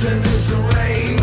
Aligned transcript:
arrangement 0.00 0.26
is 0.26 0.52
arranged. 0.52 1.18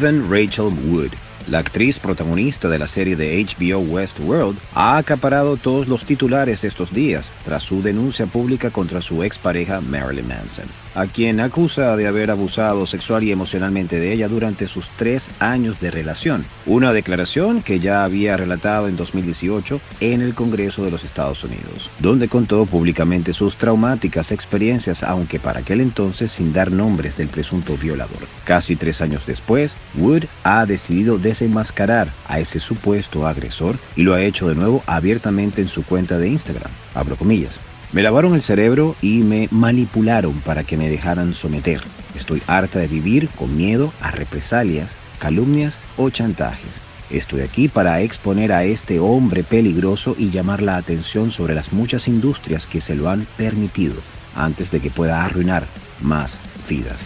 Even 0.00 0.30
Rachel 0.30 0.72
Wood 0.88 1.12
la 1.48 1.58
actriz 1.58 1.98
protagonista 1.98 2.68
de 2.68 2.78
la 2.78 2.86
serie 2.86 3.16
de 3.16 3.44
HBO 3.44 3.80
Westworld 3.80 4.56
ha 4.74 4.98
acaparado 4.98 5.56
todos 5.56 5.88
los 5.88 6.04
titulares 6.04 6.64
estos 6.64 6.92
días 6.92 7.26
tras 7.44 7.62
su 7.62 7.82
denuncia 7.82 8.26
pública 8.26 8.70
contra 8.70 9.02
su 9.02 9.24
expareja 9.24 9.80
Marilyn 9.80 10.28
Manson, 10.28 10.66
a 10.94 11.06
quien 11.06 11.40
acusa 11.40 11.96
de 11.96 12.06
haber 12.06 12.30
abusado 12.30 12.86
sexual 12.86 13.24
y 13.24 13.32
emocionalmente 13.32 13.98
de 13.98 14.12
ella 14.12 14.28
durante 14.28 14.68
sus 14.68 14.88
tres 14.90 15.28
años 15.40 15.80
de 15.80 15.90
relación. 15.90 16.44
Una 16.66 16.92
declaración 16.92 17.62
que 17.62 17.80
ya 17.80 18.04
había 18.04 18.36
relatado 18.36 18.86
en 18.86 18.96
2018 18.96 19.80
en 20.00 20.20
el 20.20 20.34
Congreso 20.34 20.84
de 20.84 20.90
los 20.90 21.04
Estados 21.04 21.42
Unidos, 21.42 21.90
donde 21.98 22.28
contó 22.28 22.64
públicamente 22.66 23.32
sus 23.32 23.56
traumáticas 23.56 24.30
experiencias, 24.30 25.02
aunque 25.02 25.40
para 25.40 25.60
aquel 25.60 25.80
entonces 25.80 26.30
sin 26.30 26.52
dar 26.52 26.70
nombres 26.70 27.16
del 27.16 27.28
presunto 27.28 27.76
violador. 27.76 28.20
Casi 28.50 28.74
tres 28.74 29.00
años 29.00 29.26
después, 29.26 29.76
Wood 29.94 30.24
ha 30.42 30.66
decidido 30.66 31.18
desenmascarar 31.18 32.08
a 32.26 32.40
ese 32.40 32.58
supuesto 32.58 33.28
agresor 33.28 33.76
y 33.94 34.02
lo 34.02 34.12
ha 34.12 34.24
hecho 34.24 34.48
de 34.48 34.56
nuevo 34.56 34.82
abiertamente 34.86 35.62
en 35.62 35.68
su 35.68 35.84
cuenta 35.84 36.18
de 36.18 36.30
Instagram. 36.30 36.72
Abro 36.92 37.14
comillas. 37.14 37.60
Me 37.92 38.02
lavaron 38.02 38.34
el 38.34 38.42
cerebro 38.42 38.96
y 39.00 39.22
me 39.22 39.46
manipularon 39.52 40.40
para 40.40 40.64
que 40.64 40.76
me 40.76 40.88
dejaran 40.88 41.32
someter. 41.34 41.80
Estoy 42.16 42.42
harta 42.48 42.80
de 42.80 42.88
vivir 42.88 43.28
con 43.28 43.56
miedo 43.56 43.92
a 44.00 44.10
represalias, 44.10 44.90
calumnias 45.20 45.76
o 45.96 46.10
chantajes. 46.10 46.80
Estoy 47.08 47.42
aquí 47.42 47.68
para 47.68 48.00
exponer 48.00 48.50
a 48.50 48.64
este 48.64 48.98
hombre 48.98 49.44
peligroso 49.44 50.16
y 50.18 50.30
llamar 50.30 50.60
la 50.60 50.76
atención 50.76 51.30
sobre 51.30 51.54
las 51.54 51.72
muchas 51.72 52.08
industrias 52.08 52.66
que 52.66 52.80
se 52.80 52.96
lo 52.96 53.10
han 53.10 53.28
permitido 53.36 53.94
antes 54.34 54.72
de 54.72 54.80
que 54.80 54.90
pueda 54.90 55.24
arruinar 55.24 55.68
más 56.00 56.36
vidas. 56.68 56.98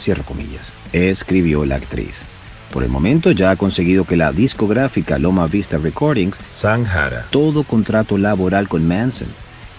Cierro 0.00 0.22
comillas. 0.24 0.75
Escribió 0.92 1.64
la 1.64 1.76
actriz. 1.76 2.22
Por 2.72 2.82
el 2.82 2.88
momento 2.90 3.30
ya 3.30 3.50
ha 3.50 3.56
conseguido 3.56 4.04
que 4.04 4.16
la 4.16 4.32
discográfica 4.32 5.18
Loma 5.18 5.46
Vista 5.46 5.78
Recordings 5.78 6.38
zanjara 6.48 7.26
todo 7.30 7.62
contrato 7.62 8.18
laboral 8.18 8.68
con 8.68 8.86
Manson, 8.86 9.28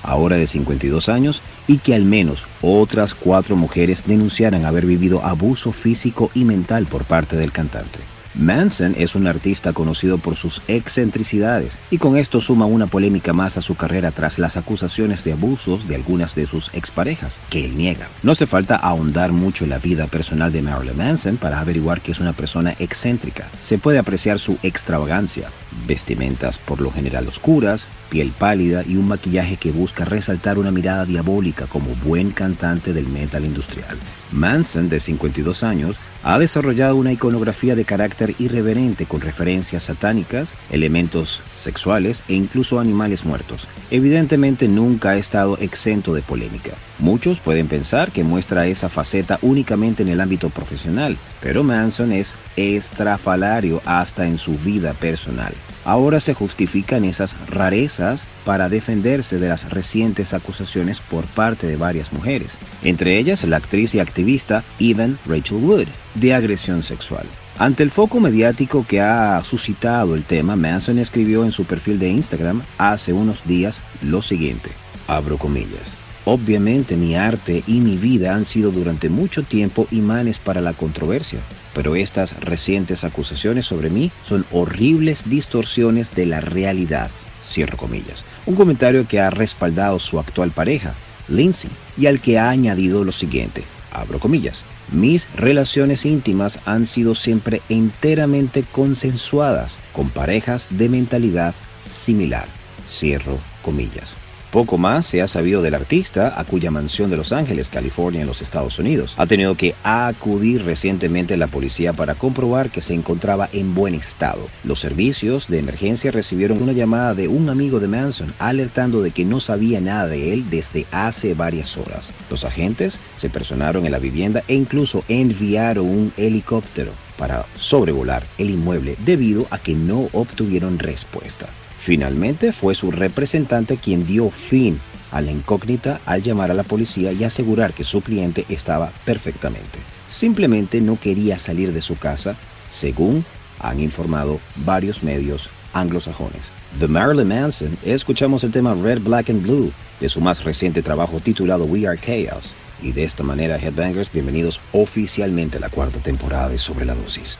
ahora 0.03 0.37
de 0.37 0.47
52 0.47 1.09
años, 1.09 1.41
y 1.67 1.77
que 1.79 1.93
al 1.93 2.03
menos 2.03 2.45
otras 2.61 3.13
cuatro 3.13 3.55
mujeres 3.55 4.03
denunciaran 4.07 4.65
haber 4.65 4.85
vivido 4.85 5.23
abuso 5.23 5.71
físico 5.71 6.31
y 6.33 6.45
mental 6.45 6.85
por 6.85 7.03
parte 7.03 7.35
del 7.35 7.51
cantante. 7.51 7.99
Manson 8.37 8.93
es 8.97 9.15
un 9.15 9.25
artista 9.25 9.73
conocido 9.73 10.19
por 10.19 10.35
sus 10.35 10.61
excentricidades 10.67 11.77
y 11.89 11.97
con 11.97 12.17
esto 12.17 12.39
suma 12.39 12.67
una 12.67 12.85
polémica 12.85 13.33
más 13.33 13.57
a 13.57 13.61
su 13.61 13.75
carrera 13.75 14.11
tras 14.11 14.37
las 14.37 14.57
acusaciones 14.57 15.23
de 15.23 15.33
abusos 15.33 15.87
de 15.87 15.95
algunas 15.95 16.35
de 16.35 16.45
sus 16.45 16.73
exparejas, 16.73 17.33
que 17.49 17.65
él 17.65 17.75
niega. 17.75 18.07
No 18.21 18.33
hace 18.33 18.45
falta 18.45 18.75
ahondar 18.75 19.31
mucho 19.31 19.63
en 19.63 19.71
la 19.71 19.79
vida 19.79 20.07
personal 20.07 20.51
de 20.51 20.61
Marilyn 20.61 20.97
Manson 20.97 21.37
para 21.37 21.59
averiguar 21.59 22.01
que 22.01 22.11
es 22.11 22.19
una 22.19 22.33
persona 22.33 22.75
excéntrica. 22.77 23.47
Se 23.63 23.79
puede 23.79 23.97
apreciar 23.97 24.37
su 24.37 24.59
extravagancia, 24.61 25.49
vestimentas 25.87 26.59
por 26.59 26.79
lo 26.79 26.91
general 26.91 27.27
oscuras, 27.27 27.87
piel 28.09 28.31
pálida 28.37 28.83
y 28.85 28.95
un 28.95 29.07
maquillaje 29.07 29.57
que 29.57 29.71
busca 29.71 30.05
resaltar 30.05 30.57
una 30.57 30.71
mirada 30.71 31.05
diabólica 31.05 31.65
como 31.65 31.95
buen 32.05 32.31
cantante 32.31 32.93
del 32.93 33.07
metal 33.07 33.45
industrial. 33.45 33.97
Manson, 34.31 34.89
de 34.89 34.99
52 34.99 35.63
años, 35.63 35.95
ha 36.29 36.37
desarrollado 36.39 36.97
una 36.97 37.13
iconografía 37.13 37.73
de 37.73 37.85
carácter 37.85 38.35
irreverente 38.37 39.05
con 39.05 39.21
referencias 39.21 39.83
satánicas, 39.83 40.49
elementos 40.69 41.41
sexuales 41.57 42.21
e 42.27 42.33
incluso 42.33 42.81
animales 42.81 43.23
muertos. 43.23 43.65
Evidentemente 43.91 44.67
nunca 44.67 45.11
ha 45.11 45.15
estado 45.15 45.57
exento 45.59 46.13
de 46.13 46.21
polémica. 46.21 46.71
Muchos 46.99 47.39
pueden 47.39 47.69
pensar 47.69 48.11
que 48.11 48.25
muestra 48.25 48.67
esa 48.67 48.89
faceta 48.89 49.39
únicamente 49.41 50.03
en 50.03 50.09
el 50.09 50.19
ámbito 50.19 50.49
profesional, 50.49 51.15
pero 51.41 51.63
Manson 51.63 52.11
es 52.11 52.35
estrafalario 52.57 53.81
hasta 53.85 54.27
en 54.27 54.37
su 54.37 54.57
vida 54.57 54.91
personal. 54.95 55.53
Ahora 55.87 56.19
se 56.19 56.33
justifican 56.33 57.05
esas 57.05 57.33
rarezas 57.47 58.25
para 58.43 58.67
defenderse 58.67 59.39
de 59.39 59.47
las 59.47 59.69
recientes 59.69 60.33
acusaciones 60.33 60.99
por 60.99 61.25
parte 61.27 61.65
de 61.65 61.77
varias 61.77 62.11
mujeres, 62.11 62.57
entre 62.83 63.17
ellas 63.17 63.45
la 63.45 63.55
actriz 63.55 63.95
y 63.95 64.01
activista 64.01 64.65
Even 64.79 65.17
Rachel 65.25 65.63
Wood, 65.63 65.87
de 66.15 66.33
agresión 66.33 66.83
sexual. 66.83 67.25
Ante 67.57 67.83
el 67.83 67.91
foco 67.91 68.19
mediático 68.19 68.85
que 68.85 68.99
ha 68.99 69.41
suscitado 69.45 70.15
el 70.15 70.25
tema, 70.25 70.57
Manson 70.57 70.99
escribió 70.99 71.45
en 71.45 71.53
su 71.53 71.63
perfil 71.63 71.99
de 71.99 72.09
Instagram 72.09 72.63
hace 72.77 73.13
unos 73.13 73.45
días 73.45 73.79
lo 74.01 74.21
siguiente, 74.21 74.71
abro 75.07 75.37
comillas. 75.37 75.93
Obviamente 76.25 76.97
mi 76.97 77.15
arte 77.15 77.63
y 77.65 77.79
mi 77.79 77.95
vida 77.95 78.35
han 78.35 78.43
sido 78.43 78.71
durante 78.71 79.07
mucho 79.07 79.43
tiempo 79.43 79.87
imanes 79.91 80.37
para 80.37 80.59
la 80.59 80.73
controversia, 80.73 81.39
pero 81.77 81.95
estas 81.95 82.39
recientes 82.39 83.03
acusaciones 83.03 83.67
sobre 83.67 83.91
mí 83.91 84.11
son 84.27 84.47
horribles 84.51 85.29
distorsiones 85.29 86.09
de 86.15 86.25
la 86.25 86.41
realidad. 86.41 87.11
Cierro 87.45 87.77
comillas. 87.77 88.23
Un 88.47 88.55
comentario 88.55 89.07
que 89.07 89.19
ha 89.19 89.29
respaldado 89.29 89.99
su 89.99 90.19
actual 90.19 90.49
pareja, 90.49 90.95
Lindsay, 91.27 91.69
y 91.95 92.07
al 92.07 92.19
que 92.19 92.39
ha 92.39 92.49
añadido 92.49 93.03
lo 93.03 93.11
siguiente, 93.11 93.63
abro 93.91 94.17
comillas. 94.17 94.65
Mis 94.91 95.27
relaciones 95.35 96.03
íntimas 96.03 96.59
han 96.65 96.87
sido 96.87 97.13
siempre 97.13 97.61
enteramente 97.69 98.63
consensuadas 98.63 99.77
con 99.93 100.09
parejas 100.09 100.65
de 100.71 100.89
mentalidad 100.89 101.53
similar. 101.85 102.47
Cierro 102.87 103.37
comillas. 103.61 104.15
Poco 104.57 104.79
más 104.79 105.05
se 105.05 105.21
ha 105.21 105.27
sabido 105.27 105.61
del 105.61 105.75
artista, 105.75 106.33
a 106.35 106.43
cuya 106.43 106.71
mansión 106.71 107.11
de 107.11 107.15
Los 107.15 107.31
Ángeles, 107.31 107.69
California, 107.69 108.21
en 108.21 108.27
los 108.27 108.41
Estados 108.41 108.79
Unidos. 108.79 109.13
Ha 109.17 109.27
tenido 109.27 109.53
que 109.53 109.75
acudir 109.83 110.65
recientemente 110.65 111.37
la 111.37 111.45
policía 111.45 111.93
para 111.93 112.15
comprobar 112.15 112.71
que 112.71 112.81
se 112.81 112.95
encontraba 112.95 113.49
en 113.53 113.75
buen 113.75 113.93
estado. 113.93 114.47
Los 114.63 114.79
servicios 114.79 115.47
de 115.47 115.59
emergencia 115.59 116.09
recibieron 116.09 116.59
una 116.59 116.71
llamada 116.71 117.13
de 117.13 117.27
un 117.27 117.51
amigo 117.51 117.79
de 117.79 117.87
Manson 117.87 118.33
alertando 118.39 119.03
de 119.03 119.11
que 119.11 119.25
no 119.25 119.39
sabía 119.39 119.79
nada 119.79 120.07
de 120.07 120.33
él 120.33 120.49
desde 120.49 120.87
hace 120.89 121.35
varias 121.35 121.77
horas. 121.77 122.11
Los 122.31 122.43
agentes 122.43 122.99
se 123.15 123.29
personaron 123.29 123.85
en 123.85 123.91
la 123.91 123.99
vivienda 123.99 124.43
e 124.47 124.55
incluso 124.55 125.03
enviaron 125.07 125.85
un 125.85 126.13
helicóptero 126.17 126.93
para 127.15 127.45
sobrevolar 127.55 128.23
el 128.39 128.49
inmueble 128.49 128.95
debido 129.05 129.45
a 129.51 129.59
que 129.59 129.75
no 129.75 130.09
obtuvieron 130.13 130.79
respuesta. 130.79 131.45
Finalmente 131.87 132.51
fue 132.51 132.75
su 132.75 132.91
representante 132.91 133.77
quien 133.77 134.05
dio 134.05 134.29
fin 134.29 134.77
a 135.09 135.21
la 135.21 135.31
incógnita 135.31 136.01
al 136.05 136.21
llamar 136.21 136.51
a 136.51 136.53
la 136.53 136.63
policía 136.63 137.13
y 137.13 137.23
asegurar 137.23 137.71
que 137.71 137.85
su 137.85 138.01
cliente 138.01 138.43
estaba 138.49 138.91
perfectamente. 139.05 139.79
Simplemente 140.09 140.81
no 140.81 140.99
quería 140.99 141.39
salir 141.39 141.71
de 141.71 141.81
su 141.81 141.95
casa, 141.97 142.35
según 142.67 143.23
han 143.61 143.79
informado 143.79 144.41
varios 144.65 145.01
medios 145.01 145.49
anglosajones. 145.71 146.51
The 146.77 146.89
Marilyn 146.89 147.29
Manson, 147.29 147.77
escuchamos 147.85 148.43
el 148.43 148.51
tema 148.51 148.73
Red, 148.73 148.99
Black 148.99 149.29
and 149.29 149.43
Blue 149.43 149.71
de 150.01 150.09
su 150.09 150.19
más 150.19 150.43
reciente 150.43 150.81
trabajo 150.81 151.21
titulado 151.21 151.63
We 151.63 151.87
Are 151.87 151.97
Chaos. 151.97 152.53
Y 152.81 152.91
de 152.91 153.05
esta 153.05 153.23
manera, 153.23 153.55
Headbangers, 153.55 154.11
bienvenidos 154.11 154.59
oficialmente 154.73 155.55
a 155.55 155.61
la 155.61 155.69
cuarta 155.69 155.99
temporada 155.99 156.49
de 156.49 156.57
Sobre 156.57 156.85
la 156.85 156.95
Dosis. 156.95 157.39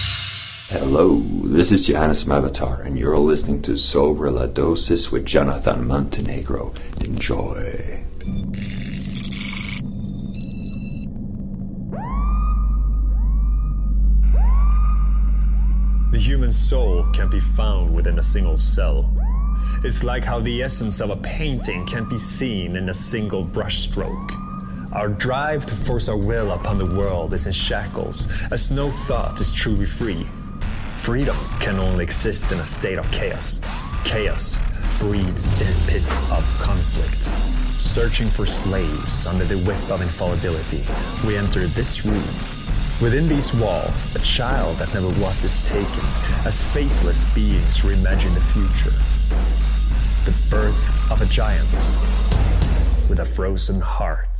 Hello, 0.71 1.21
this 1.43 1.73
is 1.73 1.85
Johannes 1.85 2.23
Mavatar, 2.23 2.85
and 2.85 2.97
you're 2.97 3.17
listening 3.17 3.61
to 3.63 3.77
Sobre 3.77 4.31
la 4.31 4.47
Dosis 4.47 5.11
with 5.11 5.25
Jonathan 5.25 5.85
Montenegro. 5.85 6.73
Enjoy. 7.01 8.01
The 16.11 16.17
human 16.17 16.53
soul 16.53 17.03
can 17.11 17.29
be 17.29 17.41
found 17.41 17.93
within 17.93 18.17
a 18.17 18.23
single 18.23 18.57
cell. 18.57 19.13
It's 19.83 20.05
like 20.05 20.23
how 20.23 20.39
the 20.39 20.63
essence 20.63 21.01
of 21.01 21.09
a 21.09 21.17
painting 21.17 21.85
can't 21.85 22.09
be 22.09 22.17
seen 22.17 22.77
in 22.77 22.87
a 22.87 22.93
single 22.93 23.45
brushstroke. 23.45 24.93
Our 24.93 25.09
drive 25.09 25.65
to 25.65 25.75
force 25.75 26.07
our 26.07 26.15
will 26.15 26.53
upon 26.53 26.77
the 26.77 26.95
world 26.95 27.33
is 27.33 27.45
in 27.45 27.51
shackles, 27.51 28.29
as 28.53 28.71
no 28.71 28.89
thought 28.89 29.41
is 29.41 29.51
truly 29.51 29.85
free. 29.85 30.25
Freedom 31.01 31.35
can 31.59 31.79
only 31.79 32.03
exist 32.03 32.51
in 32.51 32.59
a 32.59 32.65
state 32.65 32.99
of 32.99 33.11
chaos. 33.11 33.59
Chaos 34.05 34.59
breeds 34.99 35.51
in 35.59 35.73
pits 35.87 36.19
of 36.29 36.43
conflict. 36.59 37.33
Searching 37.81 38.29
for 38.29 38.45
slaves 38.45 39.25
under 39.25 39.43
the 39.43 39.57
whip 39.57 39.89
of 39.89 40.03
infallibility, 40.03 40.85
we 41.25 41.37
enter 41.37 41.65
this 41.65 42.05
room. 42.05 42.23
Within 43.01 43.27
these 43.27 43.51
walls, 43.51 44.15
a 44.15 44.19
child 44.19 44.77
that 44.77 44.93
never 44.93 45.09
was 45.19 45.43
is 45.43 45.67
taken, 45.67 46.05
as 46.45 46.63
faceless 46.65 47.25
beings 47.33 47.79
reimagine 47.79 48.35
the 48.35 48.41
future. 48.53 48.95
The 50.25 50.35
birth 50.51 51.11
of 51.11 51.23
a 51.23 51.25
giant 51.25 51.67
with 53.09 53.19
a 53.19 53.25
frozen 53.25 53.81
heart. 53.81 54.30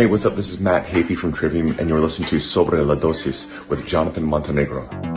Hey, 0.00 0.06
what's 0.06 0.24
up? 0.24 0.34
This 0.34 0.50
is 0.50 0.58
Matt 0.58 0.86
Hafey 0.86 1.14
from 1.14 1.30
Trivium, 1.30 1.78
and 1.78 1.86
you're 1.86 2.00
listening 2.00 2.26
to 2.28 2.38
Sobre 2.38 2.82
la 2.82 2.94
Dosis 2.94 3.46
with 3.68 3.84
Jonathan 3.84 4.24
Montenegro. 4.24 5.09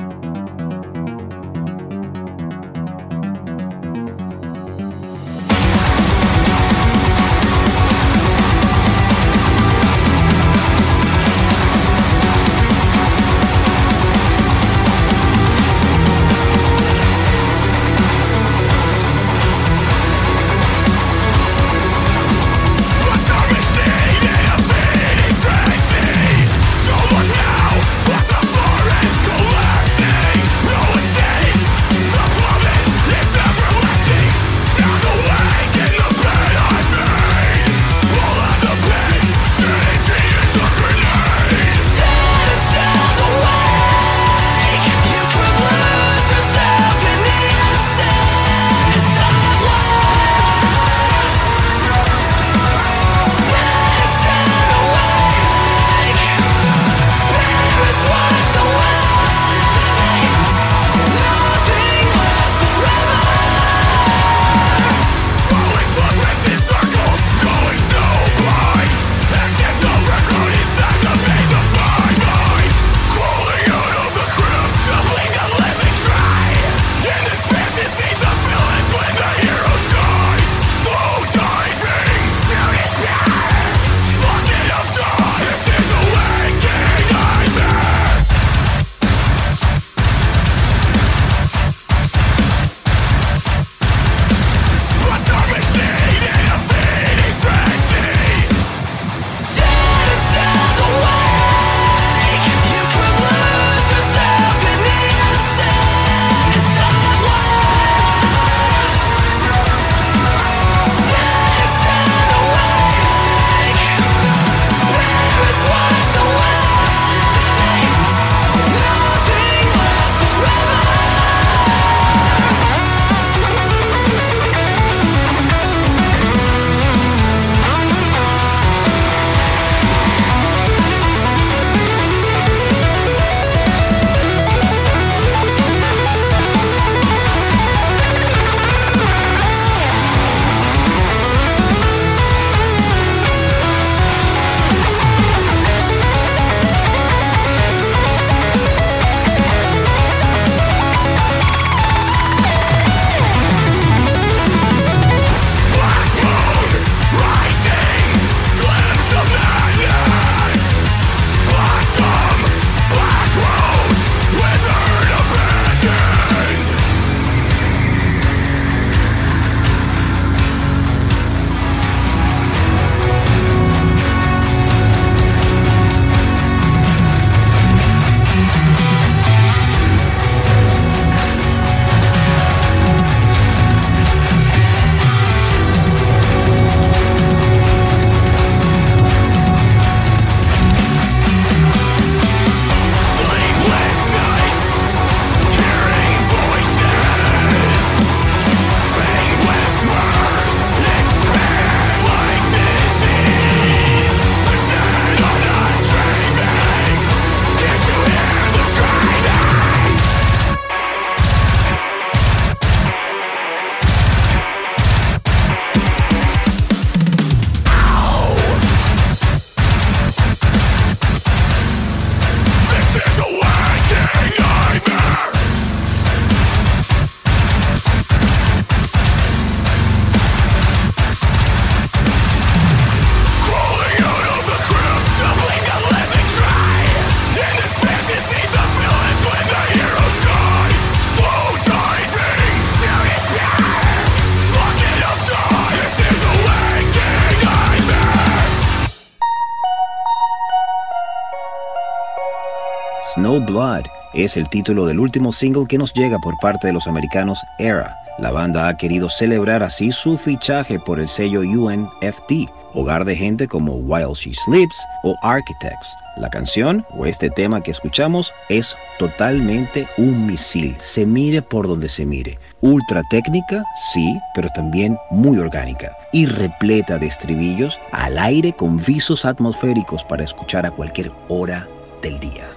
Es 254.14 254.38
el 254.38 254.50
título 254.50 254.86
del 254.86 255.00
último 255.00 255.32
single 255.32 255.66
que 255.68 255.78
nos 255.78 255.94
llega 255.94 256.20
por 256.20 256.38
parte 256.40 256.68
de 256.68 256.74
los 256.74 256.88
americanos 256.88 257.40
Era. 257.60 257.96
La 258.20 258.32
banda 258.32 258.68
ha 258.68 258.78
querido 258.78 259.10
celebrar 259.10 259.64
así 259.64 259.92
su 259.92 260.18
fichaje 260.18 260.80
por 260.80 261.00
el 261.00 261.08
sello 261.08 261.42
UNFT, 261.42 262.50
hogar 262.74 263.06
de 263.06 263.16
gente 263.16 263.48
como 263.48 263.74
While 263.74 264.14
She 264.14 264.34
Sleeps 264.46 264.76
o 265.04 265.16
Architects. 265.24 265.96
La 266.18 266.30
canción 266.30 266.86
o 266.92 267.08
este 267.08 267.32
tema 267.32 267.62
que 267.62 267.72
escuchamos 267.72 268.32
es 268.50 268.76
totalmente 269.00 269.88
un 269.98 270.28
misil, 270.28 270.76
se 270.78 271.08
mire 271.08 271.42
por 271.42 271.68
donde 271.68 271.90
se 271.90 272.06
mire. 272.06 272.38
Ultra 272.62 273.02
técnica, 273.10 273.64
sí, 273.94 274.20
pero 274.36 274.48
también 274.54 274.96
muy 275.10 275.40
orgánica 275.40 275.92
y 276.12 276.28
repleta 276.28 277.00
de 277.00 277.08
estribillos 277.08 277.80
al 277.92 278.20
aire 278.20 278.54
con 278.54 278.78
visos 278.78 279.26
atmosféricos 279.26 280.04
para 280.04 280.24
escuchar 280.24 280.68
a 280.68 280.72
cualquier 280.72 281.12
hora 281.30 281.68
del 282.04 282.20
día. 282.20 282.48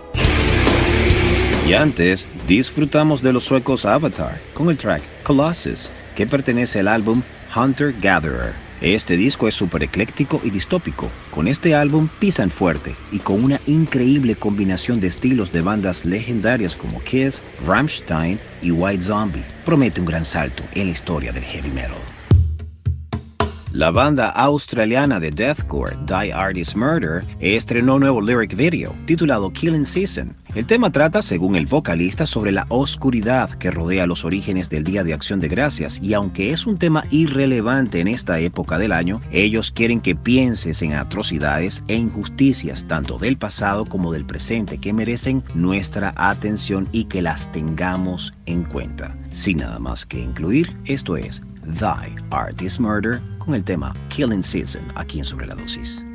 Y 1.67 1.75
antes, 1.75 2.29
disfrutamos 2.47 3.23
de 3.23 3.33
los 3.33 3.43
suecos 3.43 3.85
Avatar 3.85 4.41
con 4.55 4.71
el 4.71 4.77
track 4.77 5.03
Colossus, 5.25 5.91
que 6.15 6.25
pertenece 6.25 6.79
al 6.79 6.87
álbum 6.87 7.23
Hunter 7.57 7.93
Gatherer. 8.01 8.53
Este 8.81 9.17
disco 9.17 9.49
es 9.49 9.57
súper 9.57 9.83
ecléctico 9.83 10.41
y 10.45 10.51
distópico. 10.51 11.11
Con 11.33 11.49
este 11.49 11.75
álbum 11.75 12.09
pisan 12.21 12.51
fuerte 12.51 12.95
y 13.11 13.19
con 13.19 13.43
una 13.43 13.61
increíble 13.67 14.37
combinación 14.37 15.01
de 15.01 15.09
estilos 15.09 15.51
de 15.51 15.63
bandas 15.63 16.05
legendarias 16.05 16.77
como 16.77 17.03
Kiss, 17.03 17.43
Rammstein 17.67 18.39
y 18.63 18.71
White 18.71 19.03
Zombie. 19.03 19.45
Promete 19.65 19.99
un 19.99 20.07
gran 20.07 20.25
salto 20.25 20.63
en 20.73 20.87
la 20.87 20.93
historia 20.93 21.33
del 21.33 21.43
heavy 21.43 21.71
metal. 21.71 22.16
La 23.77 23.91
banda 23.91 24.31
australiana 24.31 25.21
de 25.21 25.31
deathcore 25.31 25.99
Die 26.07 26.33
Artist 26.33 26.77
Murder 26.77 27.23
estrenó 27.41 27.97
un 27.97 28.01
nuevo 28.01 28.23
lyric 28.23 28.57
video 28.57 28.95
titulado 29.05 29.53
Killing 29.53 29.85
Season. 29.85 30.35
El 30.55 30.65
tema 30.65 30.91
trata, 30.91 31.21
según 31.21 31.57
el 31.57 31.67
vocalista, 31.67 32.25
sobre 32.25 32.53
la 32.53 32.65
oscuridad 32.71 33.51
que 33.51 33.71
rodea 33.71 34.07
los 34.07 34.25
orígenes 34.25 34.71
del 34.71 34.83
Día 34.83 35.05
de 35.05 35.13
Acción 35.13 35.41
de 35.41 35.49
Gracias 35.49 36.01
y 36.03 36.15
aunque 36.15 36.53
es 36.53 36.67
un 36.67 36.79
tema 36.79 37.05
irrelevante 37.11 38.01
en 38.01 38.09
esta 38.09 38.41
época 38.41 38.79
del 38.79 38.93
año, 38.93 39.21
ellos 39.31 39.71
quieren 39.71 40.01
que 40.01 40.17
pienses 40.17 40.81
en 40.81 40.95
atrocidades 40.95 41.83
e 41.89 41.97
injusticias 41.97 42.83
tanto 42.89 43.19
del 43.19 43.37
pasado 43.37 43.85
como 43.85 44.11
del 44.11 44.25
presente 44.25 44.79
que 44.79 44.95
merecen 44.95 45.45
nuestra 45.55 46.15
atención 46.17 46.89
y 46.93 47.05
que 47.05 47.21
las 47.21 47.53
tengamos 47.53 48.33
en 48.47 48.65
cuenta. 48.65 49.15
Sin 49.33 49.59
nada 49.59 49.79
más 49.79 50.07
que 50.07 50.19
incluir, 50.19 50.75
esto 50.87 51.19
es 51.19 51.43
Die 51.79 52.15
Artist 52.31 52.81
Murder 52.81 53.21
con 53.47 53.55
el 53.55 53.65
tema 53.65 53.95
Killing 54.09 54.43
Season 54.43 54.83
aquí 54.97 55.19
en 55.19 55.25
Sobre 55.25 55.47
la 55.47 55.55
Dosis. 55.55 56.06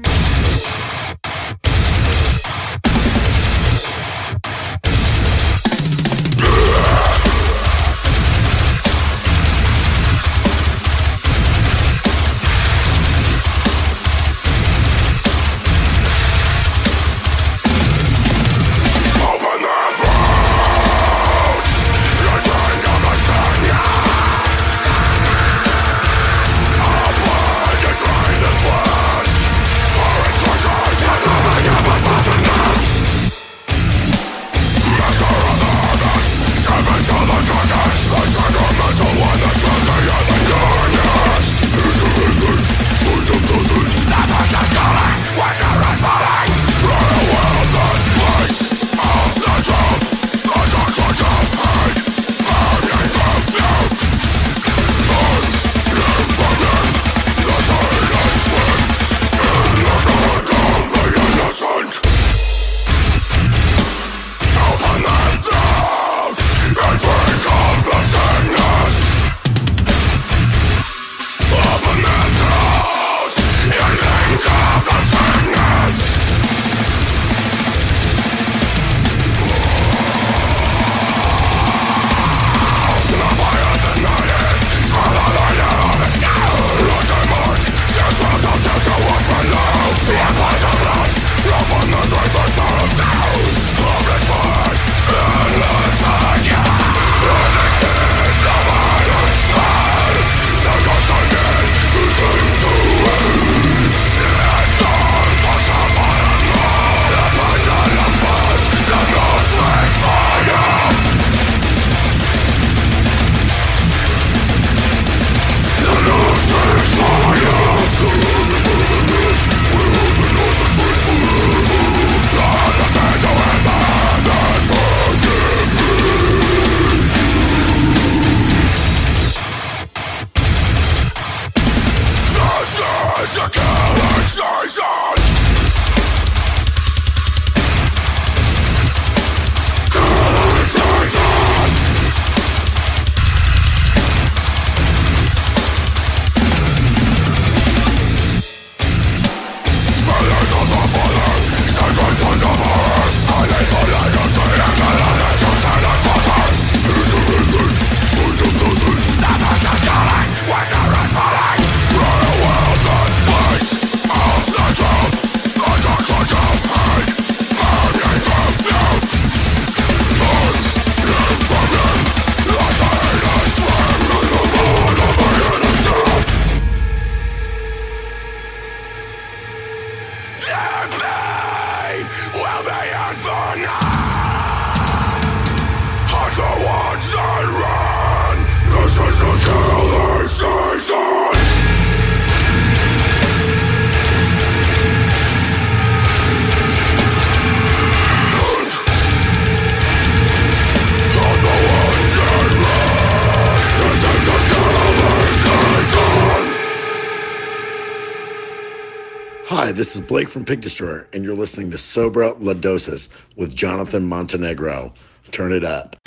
This 209.92 210.00
is 210.00 210.08
Blake 210.08 210.30
from 210.30 210.46
Pig 210.46 210.62
Destroyer, 210.62 211.06
and 211.12 211.22
you're 211.22 211.36
listening 211.36 211.70
to 211.72 211.76
Sobra 211.76 212.34
La 212.40 212.54
Dosis 212.54 213.10
with 213.36 213.54
Jonathan 213.54 214.08
Montenegro. 214.08 214.94
Turn 215.32 215.52
it 215.52 215.66
up. 215.66 216.01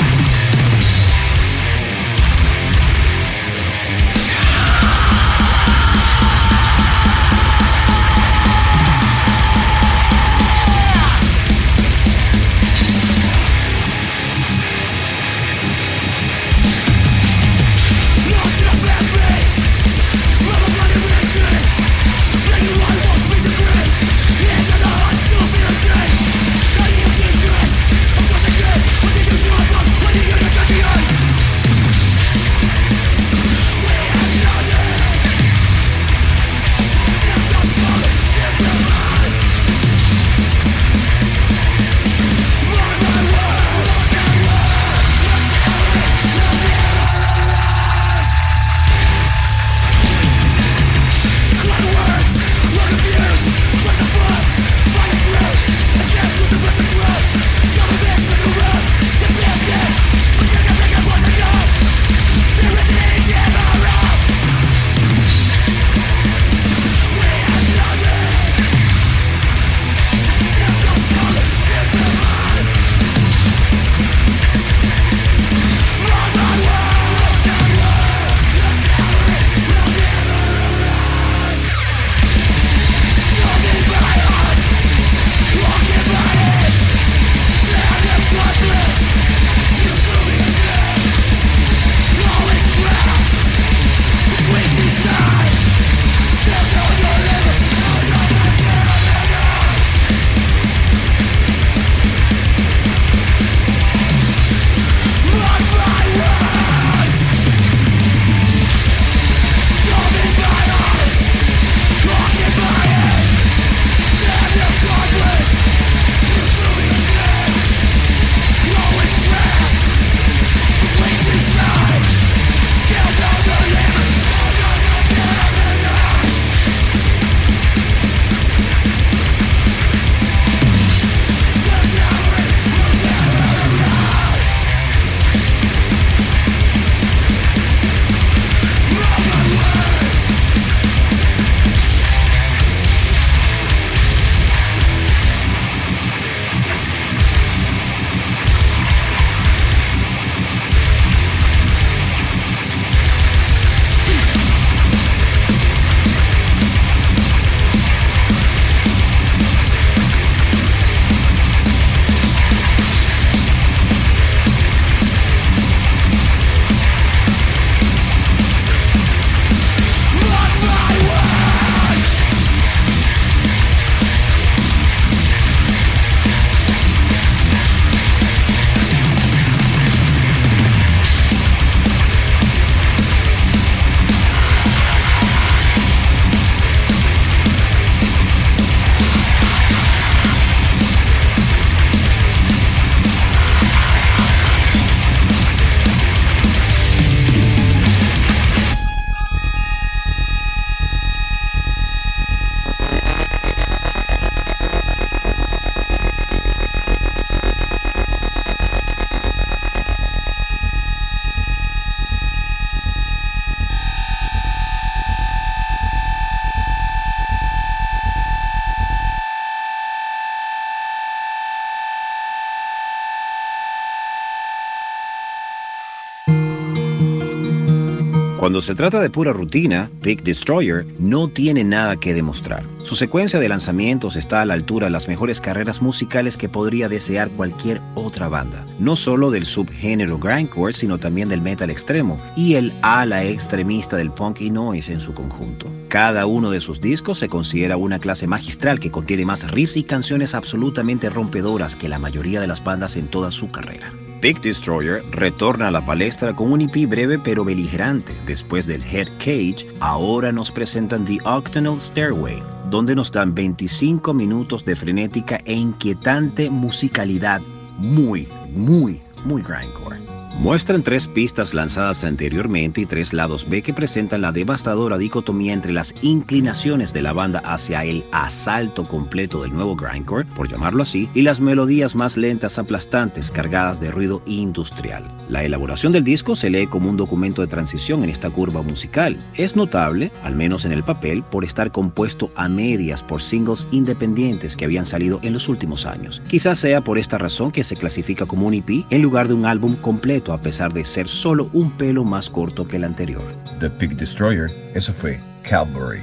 Cuando 228.45 228.61
se 228.61 228.75
trata 228.75 229.01
de 229.01 229.09
pura 229.09 229.33
rutina, 229.33 229.91
Big 230.03 230.23
Destroyer 230.23 230.85
no 230.99 231.29
tiene 231.29 231.65
nada 231.65 231.97
que 231.97 232.13
demostrar. 232.13 232.63
Su 232.83 232.95
secuencia 232.95 233.41
de 233.41 233.49
lanzamientos 233.49 234.17
está 234.17 234.43
a 234.43 234.45
la 234.45 234.53
altura 234.53 234.85
de 234.85 234.91
las 234.91 235.09
mejores 235.09 235.41
carreras 235.41 235.81
musicales 235.81 236.37
que 236.37 236.51
podría 236.51 236.91
desear 236.91 237.31
cualquier 237.31 237.81
otra 237.95 238.29
banda, 238.29 238.67
no 238.79 238.97
solo 238.97 239.31
del 239.31 239.47
subgénero 239.47 240.19
grindcore, 240.19 240.75
sino 240.75 240.99
también 240.99 241.31
del 241.31 241.41
metal 241.41 241.71
extremo 241.71 242.21
y 242.37 242.57
el 242.57 242.71
ala 242.83 243.25
extremista 243.25 243.97
del 243.97 244.11
punk 244.11 244.43
y 244.43 244.51
noise 244.51 244.93
en 244.93 245.01
su 245.01 245.15
conjunto. 245.15 245.67
Cada 245.89 246.27
uno 246.27 246.51
de 246.51 246.61
sus 246.61 246.83
discos 246.83 247.21
se 247.21 247.31
considera 247.31 247.79
una 247.79 247.99
clase 247.99 248.27
magistral 248.27 248.79
que 248.79 248.91
contiene 248.91 249.25
más 249.25 249.51
riffs 249.51 249.79
y 249.79 249.85
canciones 249.85 250.35
absolutamente 250.35 251.09
rompedoras 251.09 251.77
que 251.77 251.89
la 251.89 251.99
mayoría 251.99 252.43
de 252.43 252.47
las 252.49 252.63
bandas 252.63 252.97
en 252.97 253.07
toda 253.07 253.31
su 253.31 253.51
carrera. 253.51 253.91
Big 254.25 254.41
Destroyer 254.41 255.05
retorna 255.11 255.69
a 255.69 255.71
la 255.71 255.85
palestra 255.85 256.35
con 256.35 256.51
un 256.51 256.63
EP 256.63 256.89
breve 256.89 257.19
pero 257.19 257.45
beligerante. 257.45 258.15
Después 258.27 258.67
del 258.67 258.83
Head 258.83 259.09
Cage, 259.19 259.67
ahora 259.81 260.33
nos 260.33 260.51
presentan 260.51 261.05
The 261.05 261.19
Octonal 261.27 261.79
Stairway, 261.79 262.43
donde 262.71 262.95
nos 262.95 263.13
dan 263.13 263.35
25 263.35 264.15
minutos 264.15 264.65
de 264.65 264.77
frenética 264.77 265.41
e 265.45 265.53
inquietante 265.53 266.49
musicalidad 266.49 267.43
muy, 267.77 268.27
muy, 268.49 269.03
muy 269.27 269.43
grindcore. 269.43 270.14
Muestran 270.39 270.83
tres 270.83 271.07
pistas 271.07 271.55
lanzadas 271.55 272.03
anteriormente 272.05 272.81
y 272.81 272.87
tres 272.87 273.13
lados 273.13 273.49
B 273.49 273.63
que 273.63 273.73
presentan 273.73 274.21
la 274.21 274.33
devastadora 274.33 274.99
dicotomía 274.99 275.53
entre 275.53 275.73
las 275.73 275.95
inclinaciones 276.03 276.93
de 276.93 277.03
la 277.03 277.13
banda 277.13 277.41
hacia 277.45 277.85
el 277.85 278.05
asalto 278.11 278.85
completo 278.85 279.43
del 279.43 279.55
nuevo 279.55 279.77
grindcore, 279.77 280.27
por 280.37 280.49
llamarlo 280.49 280.83
así, 280.83 281.09
y 281.15 281.23
las 281.23 281.41
melodías 281.41 281.95
más 281.95 282.17
lentas 282.17 282.59
aplastantes 282.59 283.31
cargadas 283.31 283.81
de 283.81 283.93
ruido 283.93 284.23
industrial. 284.27 285.05
La 285.29 285.45
elaboración 285.45 285.93
del 285.93 286.05
disco 286.05 286.37
se 286.37 286.51
lee 286.51 286.67
como 286.67 286.91
un 286.91 286.97
documento 286.97 287.41
de 287.41 287.49
transición 287.49 288.03
en 288.03 288.11
esta 288.11 288.29
curva 288.29 288.61
musical. 288.61 289.17
Es 289.35 289.57
notable, 289.57 290.11
al 290.23 290.35
menos 290.35 290.65
en 290.65 290.73
el 290.73 290.83
papel, 290.83 291.23
por 291.23 291.45
estar 291.45 291.71
compuesto 291.71 292.31
a 292.35 292.49
medias 292.49 293.03
por 293.03 293.23
singles 293.23 293.67
independientes 293.71 294.57
que 294.57 294.67
habían 294.67 294.85
salido 294.85 295.21
en 295.23 295.33
los 295.33 295.49
últimos 295.49 295.87
años. 295.87 296.21
Quizás 296.29 296.59
sea 296.59 296.83
por 296.83 296.99
esta 296.99 297.17
razón 297.19 297.53
que 297.53 297.65
se 297.65 297.77
clasifica 297.77 298.27
como 298.27 298.49
un 298.49 298.55
EP 298.55 298.85
en 298.91 299.01
lugar 299.01 299.29
de 299.29 299.35
un 299.35 299.47
álbum 299.47 299.77
completo 299.77 300.24
a 300.33 300.41
pesar 300.41 300.73
de 300.73 300.85
ser 300.85 301.09
solo 301.09 301.51
un 301.53 301.71
pelo 301.73 302.05
más 302.05 302.31
corto 302.31 302.67
que 302.67 302.77
el 302.77 302.85
anterior. 302.85 303.23
The 303.61 303.69
Big 303.69 303.97
Destroyer, 303.97 304.51
eso 304.75 304.93
fue 304.93 305.21
Calvary. 305.43 306.03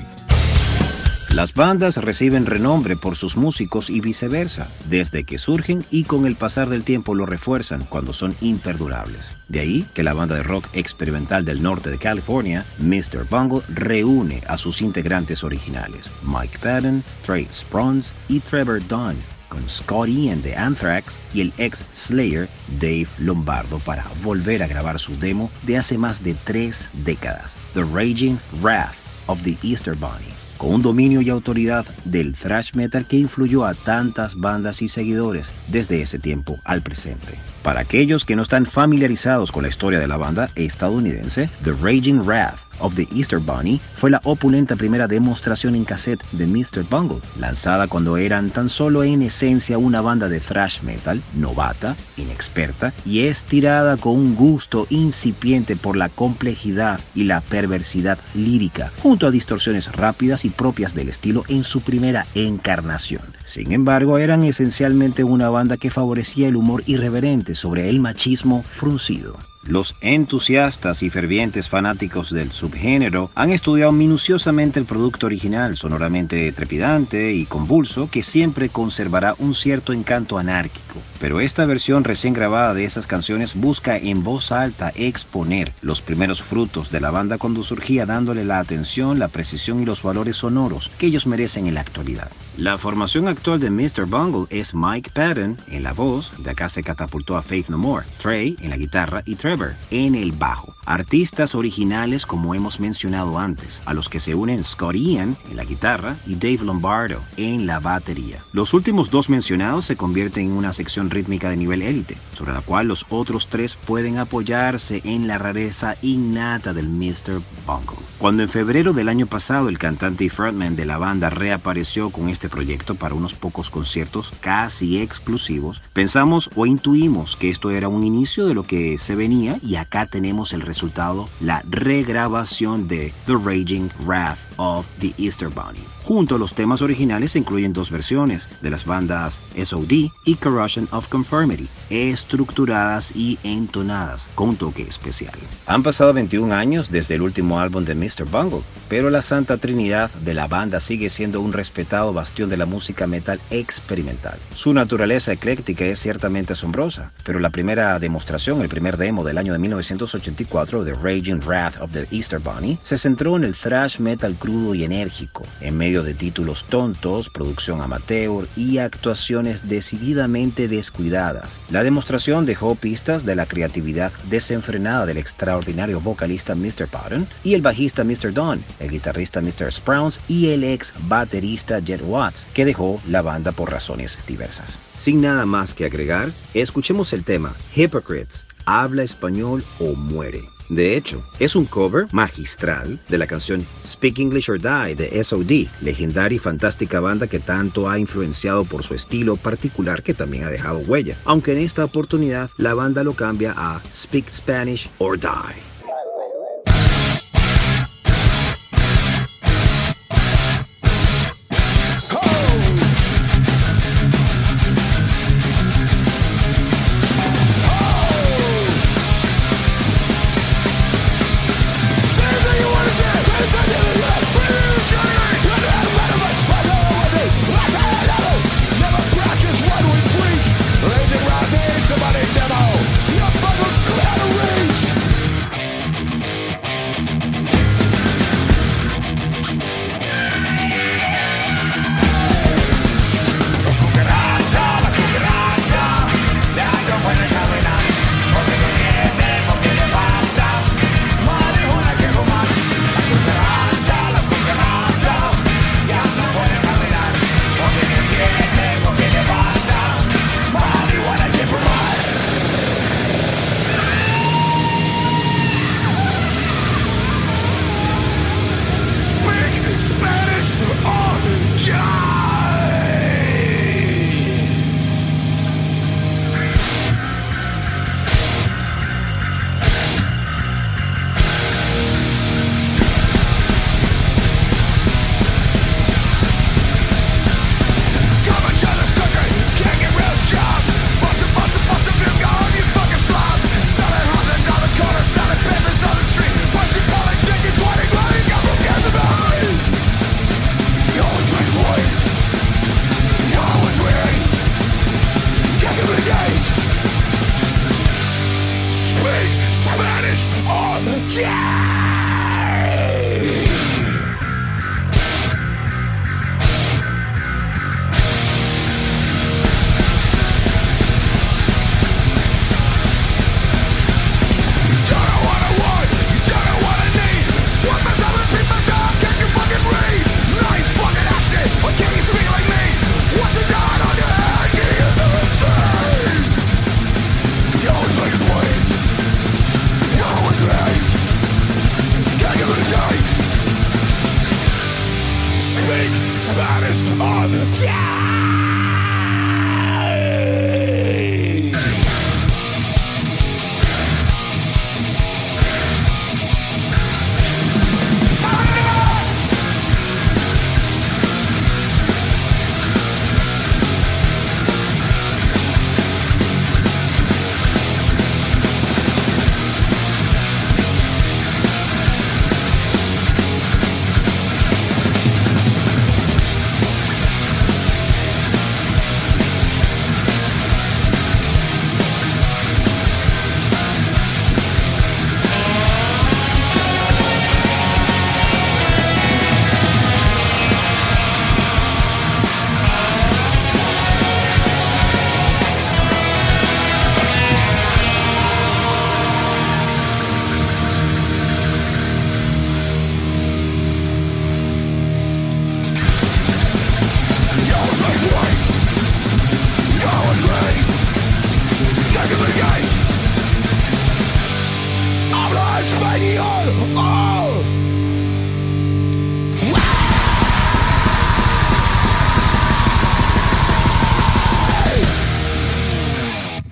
Las 1.34 1.54
bandas 1.54 1.96
reciben 1.96 2.46
renombre 2.46 2.98
por 2.98 3.16
sus 3.16 3.38
músicos 3.38 3.90
y 3.90 4.02
viceversa, 4.02 4.68
desde 4.90 5.24
que 5.24 5.38
surgen 5.38 5.82
y 5.90 6.04
con 6.04 6.26
el 6.26 6.36
pasar 6.36 6.68
del 6.68 6.84
tiempo 6.84 7.16
lo 7.16 7.26
refuerzan 7.26 7.86
cuando 7.86 8.12
son 8.12 8.36
imperdurables. 8.42 9.32
De 9.48 9.62
ahí 9.62 9.86
que 9.94 10.04
la 10.04 10.14
banda 10.14 10.36
de 10.36 10.44
rock 10.44 10.68
experimental 10.74 11.46
del 11.46 11.64
norte 11.64 11.90
de 11.90 11.98
California, 11.98 12.66
Mr. 12.80 13.26
Bungle, 13.30 13.62
reúne 13.70 14.44
a 14.46 14.58
sus 14.58 14.82
integrantes 14.82 15.42
originales, 15.46 16.12
Mike 16.22 16.58
Patton, 16.62 17.02
Trey 17.26 17.48
Spruance 17.50 18.12
y 18.28 18.42
Trevor 18.42 18.86
Dunn, 18.90 19.16
con 19.52 19.68
Scott 19.70 20.08
Ian 20.08 20.42
de 20.42 20.56
Anthrax 20.56 21.20
y 21.34 21.42
el 21.42 21.54
ex 21.58 21.86
Slayer 21.92 22.48
Dave 22.80 23.08
Lombardo 23.20 23.80
para 23.80 24.06
volver 24.24 24.64
a 24.64 24.68
grabar 24.68 24.98
su 24.98 25.18
demo 25.20 25.52
de 25.64 25.78
hace 25.78 25.98
más 25.98 26.24
de 26.24 26.36
tres 26.46 26.88
décadas, 26.94 27.56
The 27.74 27.82
Raging 27.82 28.38
Wrath 28.62 28.96
of 29.28 29.44
the 29.44 29.58
Easter 29.62 29.96
Bunny 29.96 30.42
con 30.62 30.76
un 30.76 30.82
dominio 30.84 31.22
y 31.22 31.30
autoridad 31.32 31.88
del 32.06 32.36
thrash 32.36 32.74
metal 32.76 33.08
que 33.08 33.18
influyó 33.18 33.66
a 33.66 33.74
tantas 33.74 34.36
bandas 34.36 34.84
y 34.84 34.90
seguidores 34.90 35.52
desde 35.68 36.04
ese 36.04 36.20
tiempo 36.20 36.60
al 36.66 36.84
presente. 36.84 37.34
Para 37.64 37.80
aquellos 37.80 38.26
que 38.26 38.36
no 38.36 38.44
están 38.44 38.68
familiarizados 38.68 39.52
con 39.52 39.64
la 39.64 39.70
historia 39.70 40.00
de 40.00 40.08
la 40.08 40.18
banda 40.18 40.52
estadounidense, 40.54 41.50
The 41.64 41.72
Raging 41.72 42.22
Wrath 42.22 42.71
of 42.82 42.96
the 42.96 43.08
Easter 43.14 43.40
Bunny 43.40 43.80
fue 43.96 44.10
la 44.10 44.22
opulenta 44.24 44.76
primera 44.76 45.08
demostración 45.08 45.76
en 45.76 45.86
cassette 45.86 46.24
de 46.32 46.48
Mr. 46.48 46.84
Bungle, 46.90 47.22
lanzada 47.40 47.88
cuando 47.88 48.18
eran 48.18 48.50
tan 48.50 48.70
solo 48.70 49.04
en 49.04 49.22
esencia 49.22 49.78
una 49.78 50.02
banda 50.02 50.28
de 50.28 50.40
thrash 50.40 50.82
metal, 50.82 51.22
novata, 51.36 51.96
inexperta 52.18 52.94
y 53.06 53.22
estirada 53.22 53.98
con 53.98 54.14
un 54.14 54.36
gusto 54.36 54.88
incipiente 54.90 55.76
por 55.76 55.96
la 55.96 56.10
complejidad 56.10 57.00
y 57.16 57.24
la 57.24 57.42
perversidad 57.42 58.18
lírica, 58.34 58.92
junto 59.02 59.28
a 59.28 59.32
distorsiones 59.32 59.92
rápidas 59.92 60.46
y 60.46 60.50
propias 60.50 60.94
del 60.94 61.10
estilo 61.10 61.44
en 61.48 61.64
su 61.64 61.82
primera 61.82 62.26
encarnación. 62.36 63.24
Sin 63.44 63.72
embargo, 63.72 64.18
eran 64.18 64.44
esencialmente 64.44 65.24
una 65.24 65.50
banda 65.50 65.78
que 65.78 65.92
favorecía 65.92 66.48
el 66.48 66.56
humor 66.56 66.84
irreverente 66.86 67.56
sobre 67.56 67.90
el 67.90 68.00
machismo 68.00 68.64
fruncido. 68.64 69.51
Los 69.64 69.96
entusiastas 70.02 71.04
y 71.04 71.12
fervientes 71.12 71.70
fanáticos 71.70 72.32
del 72.32 72.52
subgénero 72.52 73.30
han 73.36 73.52
estudiado 73.52 73.92
minuciosamente 73.92 74.80
el 74.80 74.86
producto 74.86 75.28
original, 75.28 75.78
sonoramente 75.78 76.52
trepidante 76.52 77.34
y 77.34 77.46
convulso, 77.46 78.10
que 78.10 78.24
siempre 78.24 78.70
conservará 78.70 79.36
un 79.38 79.54
cierto 79.54 79.94
encanto 79.94 80.40
anárquico. 80.40 81.00
Pero 81.20 81.40
esta 81.40 81.66
versión 81.66 82.04
recién 82.04 82.34
grabada 82.34 82.74
de 82.74 82.86
esas 82.86 83.06
canciones 83.06 83.54
busca 83.54 83.98
en 83.98 84.24
voz 84.24 84.52
alta 84.52 84.92
exponer 84.96 85.74
los 85.84 86.02
primeros 86.02 86.42
frutos 86.42 86.90
de 86.90 87.00
la 87.00 87.12
banda 87.12 87.38
cuando 87.38 87.62
surgía 87.62 88.08
dándole 88.08 88.44
la 88.44 88.58
atención, 88.58 89.20
la 89.20 89.28
precisión 89.28 89.80
y 89.80 89.86
los 89.86 90.02
valores 90.02 90.38
sonoros 90.38 90.90
que 90.98 91.06
ellos 91.06 91.28
merecen 91.28 91.68
en 91.68 91.76
la 91.76 91.82
actualidad. 91.82 92.32
La 92.62 92.78
formación 92.78 93.28
actual 93.28 93.60
de 93.60 93.72
Mr. 93.72 94.06
Bungle 94.06 94.46
es 94.52 94.76
Mike 94.76 95.10
Patton 95.16 95.58
en 95.72 95.82
la 95.82 95.94
voz, 95.94 96.32
de 96.38 96.52
acá 96.52 96.70
se 96.70 96.84
catapultó 96.84 97.36
a 97.36 97.42
Faith 97.42 97.70
No 97.70 97.80
More, 97.80 98.06
Trey 98.22 98.56
en 98.62 98.70
la 98.70 98.78
guitarra 98.78 99.24
y 99.26 99.34
Trevor 99.34 99.74
en 99.90 100.14
el 100.14 100.32
bajo. 100.32 100.76
Artistas 100.86 101.56
originales 101.56 102.28
como 102.28 102.54
hemos 102.54 102.80
mencionado 102.80 103.40
antes, 103.40 103.82
a 103.86 103.96
los 103.96 104.10
que 104.10 104.20
se 104.20 104.36
unen 104.36 104.64
Scott 104.64 104.96
Ian 104.96 105.36
en 105.50 105.58
la 105.58 105.64
guitarra 105.64 106.18
y 106.28 106.36
Dave 106.36 106.60
Lombardo 106.64 107.24
en 107.36 107.66
la 107.66 107.80
batería. 107.80 108.44
Los 108.54 108.76
últimos 108.76 109.10
dos 109.10 109.28
mencionados 109.28 109.86
se 109.86 109.96
convierten 109.96 110.46
en 110.46 110.52
una 110.52 110.72
sección 110.72 111.10
rítmica 111.10 111.50
de 111.50 111.58
nivel 111.58 111.82
élite, 111.82 112.16
sobre 112.36 112.54
la 112.54 112.62
cual 112.62 112.88
los 112.88 113.08
otros 113.10 113.48
tres 113.48 113.76
pueden 113.76 114.20
apoyarse 114.20 115.02
en 115.04 115.28
la 115.28 115.40
rareza 115.40 115.96
innata 116.04 116.74
del 116.74 116.90
Mr. 116.90 117.42
Bungle. 117.66 118.06
Cuando 118.20 118.44
en 118.44 118.50
febrero 118.50 118.94
del 118.94 119.10
año 119.10 119.26
pasado 119.26 119.68
el 119.68 119.80
cantante 119.80 120.26
y 120.26 120.30
frontman 120.30 120.76
de 120.76 120.86
la 120.86 121.00
banda 121.00 121.32
reapareció 121.32 122.12
con 122.12 122.30
este 122.30 122.51
proyecto 122.52 122.94
para 122.94 123.16
unos 123.16 123.34
pocos 123.34 123.72
conciertos 123.72 124.32
casi 124.42 125.02
exclusivos, 125.02 125.82
pensamos 125.94 126.52
o 126.56 126.68
intuimos 126.68 127.36
que 127.36 127.50
esto 127.50 127.72
era 127.72 127.88
un 127.88 128.04
inicio 128.04 128.46
de 128.46 128.54
lo 128.54 128.62
que 128.62 129.00
se 129.00 129.16
venía 129.16 129.58
y 129.64 129.78
acá 129.78 130.06
tenemos 130.06 130.54
el 130.54 130.62
resultado, 130.62 131.28
la 131.40 131.64
regrabación 131.68 132.88
de 132.88 133.12
The 133.26 133.34
Raging 133.34 133.90
Wrath 134.06 134.38
of 134.58 134.86
the 135.00 135.14
Easter 135.18 135.50
Bunny. 135.50 135.91
Junto 136.04 136.36
a 136.36 136.40
los 136.40 136.54
temas 136.54 136.82
originales 136.82 137.32
se 137.32 137.40
incluyen 137.40 137.74
dos 137.74 137.92
versiones 137.92 138.48
de 138.62 138.70
las 138.70 138.86
bandas 138.86 139.40
SOD 139.56 140.10
y 140.26 140.36
Corrosion 140.36 140.88
of 140.92 141.08
Conformity, 141.08 141.68
estructuradas 141.90 143.16
y 143.16 143.38
entonadas 143.44 144.28
con 144.36 144.50
un 144.50 144.56
toque 144.56 144.84
especial. 144.84 145.34
Han 145.68 145.84
pasado 145.84 146.14
21 146.14 146.54
años 146.54 146.92
desde 146.92 147.16
el 147.16 147.22
último 147.22 147.60
álbum 147.60 147.86
de 147.86 147.96
Mr. 147.96 148.26
Bungle, 148.30 148.62
pero 148.90 149.10
la 149.10 149.22
Santa 149.22 149.58
Trinidad 149.58 150.12
de 150.26 150.34
la 150.34 150.48
banda 150.48 150.80
sigue 150.80 151.10
siendo 151.10 151.40
un 151.40 151.54
respetado 151.54 152.14
bastión 152.14 152.50
de 152.50 152.58
la 152.58 152.66
música 152.66 153.08
metal 153.08 153.40
experimental. 153.52 154.38
Su 154.56 154.74
naturaleza 154.74 155.32
ecléctica 155.32 155.86
es 155.86 156.00
ciertamente 156.00 156.54
asombrosa, 156.54 157.12
pero 157.24 157.40
la 157.40 157.52
primera 157.52 157.98
demostración, 158.00 158.62
el 158.62 158.70
primer 158.70 158.98
demo 158.98 159.24
del 159.24 159.38
año 159.38 159.54
de 159.54 159.60
1984 159.60 160.84
de 160.84 160.94
Raging 160.94 161.40
Wrath 161.46 161.80
of 161.80 161.92
the 161.92 162.08
Easter 162.12 162.40
Bunny, 162.40 162.78
se 162.84 162.98
centró 162.98 163.38
en 163.38 163.44
el 163.44 163.56
thrash 163.56 164.00
metal 164.00 164.36
crudo 164.38 164.76
y 164.76 164.84
enérgico, 164.84 165.44
de 165.92 166.14
títulos 166.14 166.64
tontos, 166.64 167.30
producción 167.30 167.82
amateur 167.82 168.48
y 168.56 168.78
actuaciones 168.78 169.68
decididamente 169.68 170.70
descuidadas. 170.70 171.60
La 171.70 171.84
demostración 171.84 172.46
dejó 172.46 172.76
pistas 172.76 173.26
de 173.26 173.36
la 173.36 173.46
creatividad 173.46 174.14
desenfrenada 174.30 175.06
del 175.06 175.18
extraordinario 175.18 176.00
vocalista 176.00 176.56
Mr. 176.56 176.88
Patton 176.88 177.28
y 177.44 177.56
el 177.56 177.62
bajista 177.62 178.06
Mr. 178.06 178.34
Don, 178.34 178.64
el 178.80 178.90
guitarrista 178.90 179.42
Mr. 179.42 179.74
Sprouse 179.74 180.22
y 180.30 180.52
el 180.52 180.64
ex 180.64 180.94
baterista 181.10 181.80
Jet 181.80 182.02
Watts, 182.02 182.46
que 182.54 182.64
dejó 182.64 183.02
la 183.08 183.22
banda 183.22 183.52
por 183.52 183.70
razones 183.70 184.18
diversas. 184.26 184.80
Sin 184.98 185.20
nada 185.20 185.46
más 185.46 185.74
que 185.74 185.86
agregar, 185.86 186.32
escuchemos 186.54 187.12
el 187.12 187.26
tema 187.26 187.54
Hypocrites, 187.76 188.46
habla 188.66 189.04
español 189.04 189.66
o 189.80 189.96
muere. 189.96 190.44
De 190.72 190.96
hecho, 190.96 191.22
es 191.38 191.58
un 191.58 191.66
cover 191.66 192.08
magistral 192.14 192.98
de 193.10 193.18
la 193.18 193.28
canción 193.28 193.68
Speak 193.84 194.20
English 194.20 194.50
or 194.50 194.58
Die 194.58 194.96
de 194.96 195.22
SOD, 195.22 195.68
legendaria 195.82 196.38
y 196.38 196.40
fantástica 196.40 197.02
banda 197.02 197.28
que 197.28 197.40
tanto 197.40 197.90
ha 197.90 198.00
influenciado 198.00 198.64
por 198.64 198.82
su 198.82 198.94
estilo 198.94 199.36
particular 199.36 200.02
que 200.02 200.14
también 200.14 200.46
ha 200.46 200.50
dejado 200.50 200.80
huella, 200.88 201.18
aunque 201.26 201.52
en 201.52 201.58
esta 201.58 201.84
oportunidad 201.84 202.50
la 202.56 202.74
banda 202.74 203.04
lo 203.04 203.14
cambia 203.16 203.54
a 203.58 203.82
Speak 203.92 204.30
Spanish 204.30 204.90
or 205.00 205.20
Die. 205.20 205.71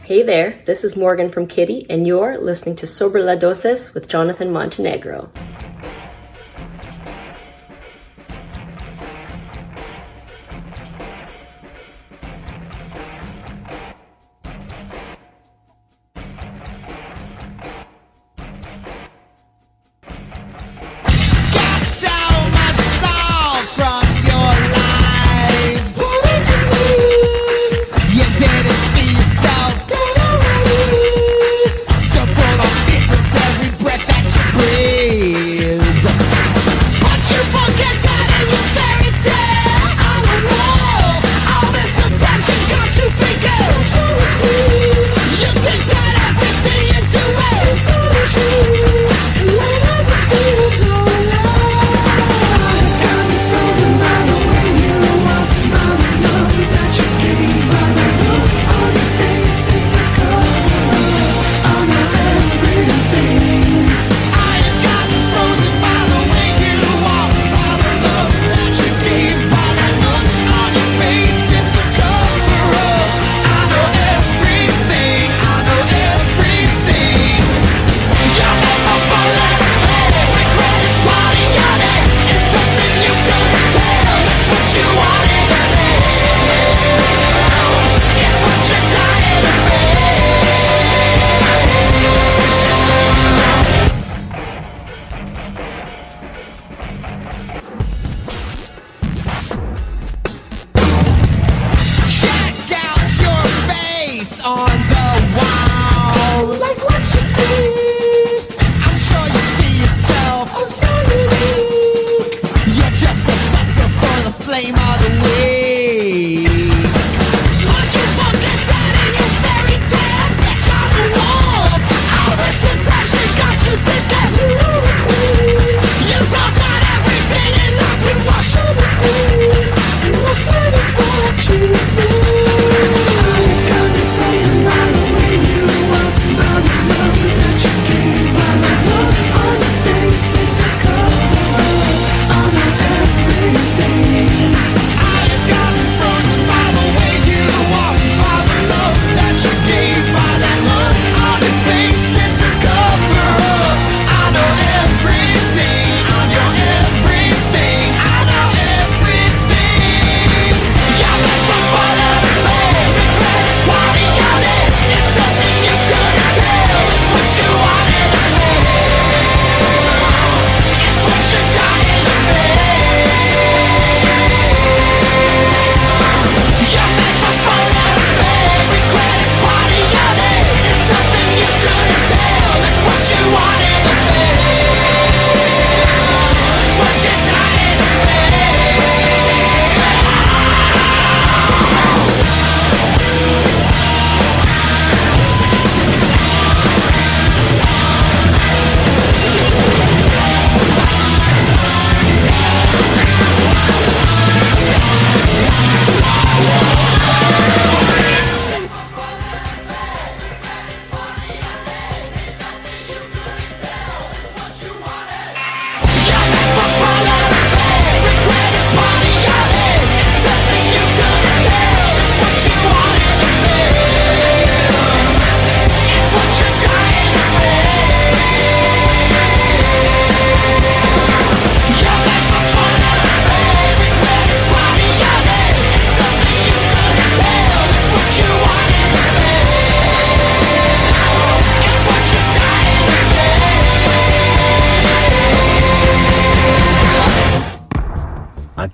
Hey 0.10 0.24
there, 0.24 0.60
this 0.66 0.84
is 0.84 0.96
Morgan 0.96 1.30
from 1.30 1.46
Kitty, 1.46 1.86
and 1.88 2.08
you're 2.08 2.36
listening 2.36 2.76
to 2.78 2.88
Sobre 2.88 3.22
La 3.22 3.36
Dosis 3.36 3.94
with 3.94 4.10
Jonathan 4.10 4.52
Montenegro. 4.52 5.32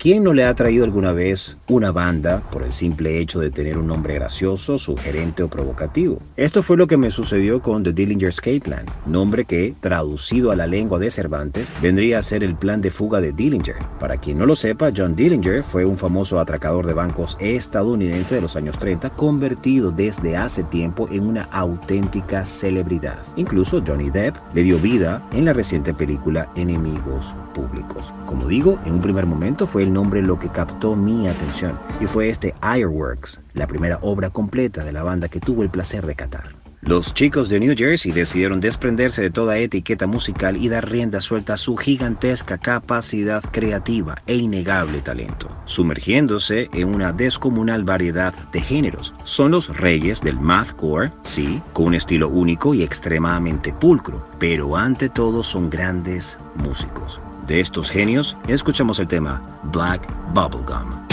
Quién 0.05 0.23
no 0.23 0.33
le 0.33 0.45
ha 0.45 0.53
traído 0.53 0.85
alguna 0.85 1.13
vez 1.13 1.57
una 1.67 1.91
banda 1.91 2.43
por 2.51 2.61
el 2.61 2.71
simple 2.71 3.17
hecho 3.17 3.39
de 3.39 3.49
tener 3.49 3.75
un 3.75 3.87
nombre 3.87 4.13
gracioso, 4.13 4.77
sugerente 4.77 5.41
o 5.41 5.47
provocativo? 5.47 6.19
Esto 6.37 6.61
fue 6.61 6.77
lo 6.77 6.85
que 6.85 6.95
me 6.95 7.09
sucedió 7.09 7.59
con 7.59 7.81
The 7.81 7.91
Dillinger 7.91 8.29
Escape 8.29 8.59
Plan, 8.59 8.85
nombre 9.07 9.45
que, 9.45 9.73
traducido 9.81 10.51
a 10.51 10.55
la 10.55 10.67
lengua 10.67 10.99
de 10.99 11.09
Cervantes, 11.09 11.71
vendría 11.81 12.19
a 12.19 12.21
ser 12.21 12.43
el 12.43 12.55
plan 12.55 12.81
de 12.81 12.91
fuga 12.91 13.19
de 13.19 13.31
Dillinger. 13.31 13.77
Para 13.99 14.17
quien 14.17 14.37
no 14.37 14.45
lo 14.45 14.55
sepa, 14.55 14.91
John 14.95 15.15
Dillinger 15.15 15.63
fue 15.63 15.85
un 15.85 15.97
famoso 15.97 16.39
atracador 16.39 16.85
de 16.85 16.93
bancos 16.93 17.35
estadounidense 17.39 18.35
de 18.35 18.41
los 18.41 18.55
años 18.55 18.77
30, 18.77 19.09
convertido 19.09 19.89
desde 19.89 20.37
hace 20.37 20.61
tiempo 20.65 21.09
en 21.11 21.25
una 21.25 21.45
auténtica 21.45 22.45
celebridad. 22.45 23.23
Incluso 23.37 23.81
Johnny 23.83 24.11
Depp 24.11 24.35
le 24.53 24.61
dio 24.61 24.77
vida 24.77 25.27
en 25.31 25.45
la 25.45 25.53
reciente 25.53 25.95
película 25.95 26.47
Enemigos 26.55 27.33
Públicos. 27.55 28.13
Como 28.27 28.47
digo, 28.47 28.77
en 28.85 28.95
un 28.95 29.01
primer 29.01 29.25
momento 29.25 29.65
fue 29.65 29.83
el 29.83 29.93
nombre 29.93 30.21
lo 30.21 30.37
que 30.37 30.49
captó 30.49 30.95
mi 30.95 31.27
atención 31.27 31.79
y 32.01 32.05
fue 32.05 32.29
este 32.29 32.53
Ironworks, 32.61 33.39
la 33.53 33.65
primera 33.65 33.97
obra 34.01 34.29
completa 34.29 34.83
de 34.83 34.91
la 34.91 35.03
banda 35.03 35.29
que 35.29 35.39
tuvo 35.39 35.63
el 35.63 35.69
placer 35.69 36.05
de 36.05 36.15
catar. 36.15 36.65
Los 36.85 37.15
chicos 37.15 37.49
de 37.49 37.59
New 37.59 37.73
Jersey 37.75 38.11
decidieron 38.11 38.59
desprenderse 38.59 39.19
de 39.19 39.31
toda 39.31 39.57
etiqueta 39.57 40.05
musical 40.05 40.55
y 40.55 40.69
dar 40.69 40.87
rienda 40.87 41.19
suelta 41.19 41.55
a 41.55 41.57
su 41.57 41.75
gigantesca 41.77 42.59
capacidad 42.59 43.43
creativa 43.51 44.21
e 44.27 44.35
innegable 44.35 45.01
talento, 45.01 45.49
sumergiéndose 45.65 46.69
en 46.73 46.93
una 46.93 47.11
descomunal 47.11 47.85
variedad 47.85 48.35
de 48.51 48.61
géneros. 48.61 49.15
Son 49.23 49.49
los 49.49 49.75
reyes 49.75 50.21
del 50.21 50.39
mathcore, 50.39 51.11
sí, 51.23 51.59
con 51.73 51.87
un 51.87 51.95
estilo 51.95 52.29
único 52.29 52.75
y 52.75 52.83
extremadamente 52.83 53.73
pulcro, 53.73 54.27
pero 54.37 54.75
ante 54.75 55.09
todo 55.09 55.41
son 55.41 55.71
grandes 55.71 56.37
músicos. 56.53 57.19
De 57.47 57.59
estos 57.59 57.91
genios, 57.91 58.35
escuchamos 58.47 58.97
el 58.97 59.07
tema 59.07 59.39
Black 59.65 60.01
Bubblegum. 60.33 61.05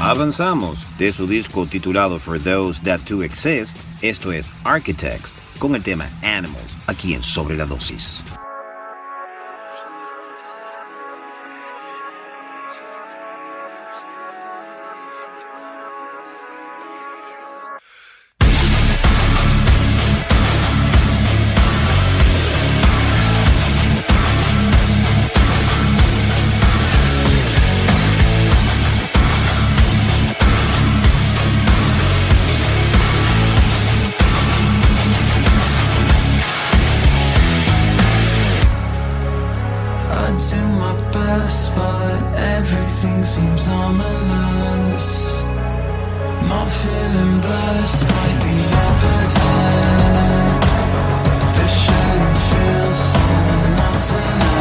Avanzamos 0.00 0.78
de 0.96 1.12
su 1.12 1.26
disco 1.26 1.66
titulado 1.66 2.18
For 2.18 2.40
Those 2.40 2.80
That 2.84 3.00
To 3.00 3.22
Exist, 3.22 3.76
esto 4.00 4.32
es 4.32 4.50
Architects, 4.64 5.34
con 5.58 5.74
el 5.74 5.82
tema 5.82 6.06
Animals, 6.22 6.74
aquí 6.86 7.12
en 7.12 7.22
Sobre 7.22 7.56
la 7.56 7.66
Dosis. 7.66 8.22
But 41.70 42.22
everything 42.36 43.24
seems 43.24 43.68
ominous. 43.68 45.42
Not 46.48 46.70
feeling 46.70 47.40
blessed, 47.40 48.06
quite 48.06 48.40
the 48.44 48.56
opposite. 48.86 50.60
This 51.56 51.74
shouldn't 51.84 52.38
feel 52.38 52.92
so 52.92 53.20
monotonous. 53.48 54.53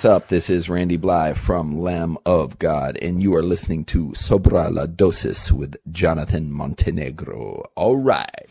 What's 0.00 0.06
up? 0.06 0.28
This 0.28 0.48
is 0.48 0.70
Randy 0.70 0.96
Bly 0.96 1.34
from 1.34 1.78
Lamb 1.78 2.16
of 2.24 2.58
God, 2.58 2.96
and 3.02 3.22
you 3.22 3.34
are 3.34 3.42
listening 3.42 3.84
to 3.84 4.12
Sobra 4.12 4.72
la 4.74 4.86
Dosis 4.86 5.52
with 5.52 5.76
Jonathan 5.92 6.50
Montenegro. 6.50 7.70
All 7.76 7.96
right. 7.96 8.46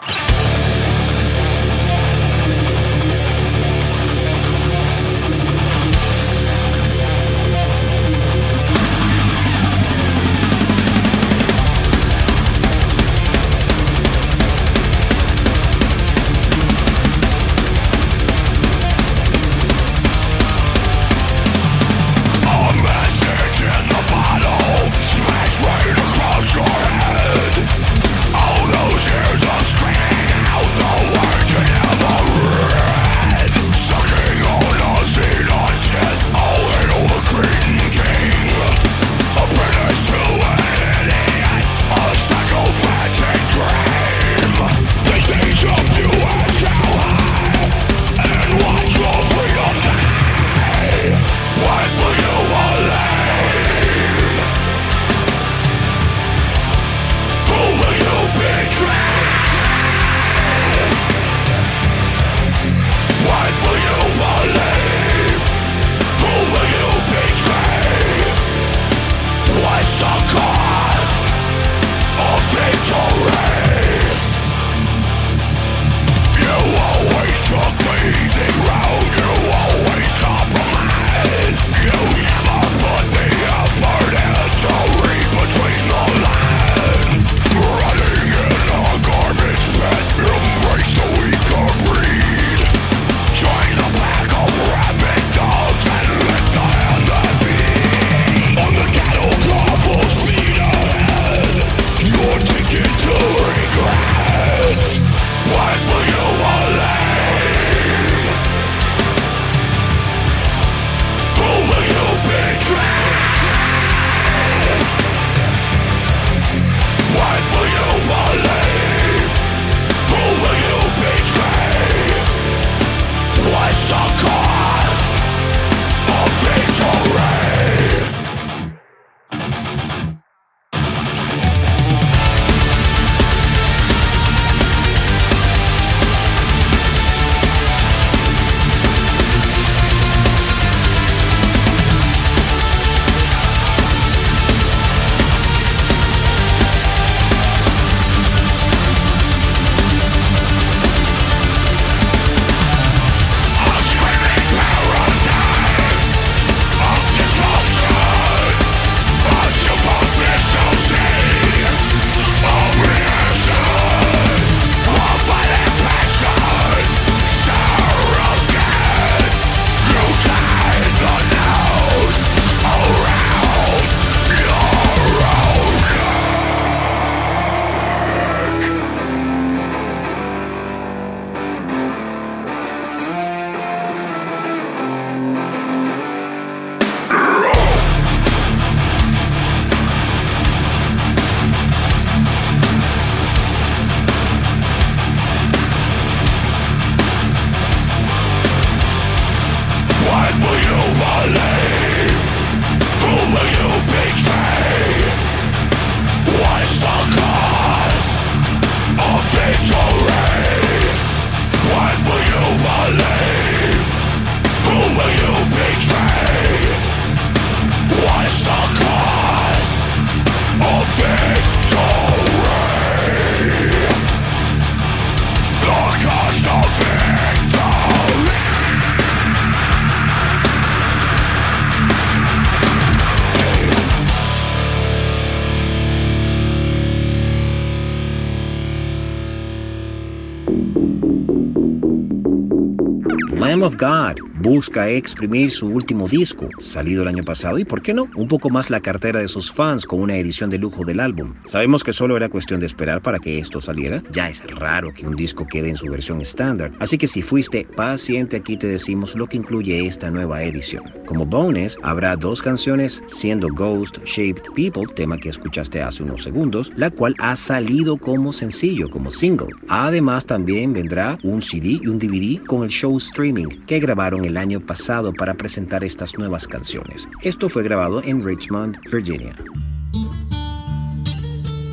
Of 243.70 243.78
God 243.78 244.19
busca 244.50 244.90
exprimir 244.90 245.52
su 245.52 245.68
último 245.68 246.08
disco, 246.08 246.50
salido 246.58 247.04
el 247.04 247.08
año 247.08 247.24
pasado, 247.24 247.60
y 247.60 247.66
por 247.66 247.84
qué 247.84 247.94
no, 247.94 248.10
un 248.16 248.28
poco 248.28 248.50
más 248.50 248.72
la 248.72 248.80
cartera 248.80 249.20
de 249.20 249.28
sus 249.28 249.52
fans 249.52 249.86
con 249.86 250.02
una 250.02 250.18
edición 250.18 250.50
de 250.50 250.58
lujo 250.58 250.84
del 250.84 251.00
álbum. 251.00 251.36
Sabemos 251.46 251.84
que 251.84 251.94
solo 251.94 252.18
era 252.18 252.30
cuestión 252.30 252.60
de 252.60 252.66
esperar 252.66 253.00
para 253.00 253.20
que 253.20 253.38
esto 253.38 253.62
saliera, 253.62 254.02
ya 254.12 254.28
es 254.28 254.44
raro 254.56 254.92
que 254.92 255.06
un 255.06 255.16
disco 255.16 255.46
quede 255.46 255.70
en 255.70 255.78
su 255.78 255.86
versión 255.86 256.20
estándar, 256.20 256.72
así 256.80 256.98
que 256.98 257.08
si 257.08 257.22
fuiste 257.22 257.68
paciente 257.76 258.38
aquí 258.38 258.58
te 258.58 258.66
decimos 258.66 259.14
lo 259.14 259.28
que 259.28 259.38
incluye 259.38 259.86
esta 259.86 260.10
nueva 260.10 260.42
edición. 260.42 260.84
Como 261.06 261.28
bonus, 261.28 261.78
habrá 261.84 262.16
dos 262.16 262.42
canciones, 262.42 263.04
siendo 263.06 263.50
Ghost 263.50 264.00
Shaped 264.04 264.52
People, 264.56 264.92
tema 264.96 265.20
que 265.20 265.30
escuchaste 265.30 265.80
hace 265.80 266.02
unos 266.02 266.24
segundos, 266.24 266.72
la 266.76 266.90
cual 266.90 267.14
ha 267.20 267.36
salido 267.36 267.98
como 267.98 268.34
sencillo, 268.34 268.90
como 268.90 269.12
single. 269.12 269.50
Además 269.68 270.26
también 270.26 270.74
vendrá 270.74 271.20
un 271.22 271.40
CD 271.40 271.80
y 271.84 271.86
un 271.86 272.00
DVD 272.00 272.44
con 272.48 272.64
el 272.64 272.70
show 272.70 272.98
streaming 272.98 273.46
que 273.68 273.80
grabaron 273.80 274.26
el 274.26 274.39
año 274.40 274.60
pasado 274.60 275.14
para 275.14 275.36
presentar 275.36 275.84
estas 275.84 276.18
nuevas 276.18 276.48
canciones. 276.48 277.08
Esto 277.22 277.50
fue 277.50 277.64
grabado 277.64 278.02
en 278.04 278.24
Richmond, 278.24 278.78
Virginia. 278.92 279.36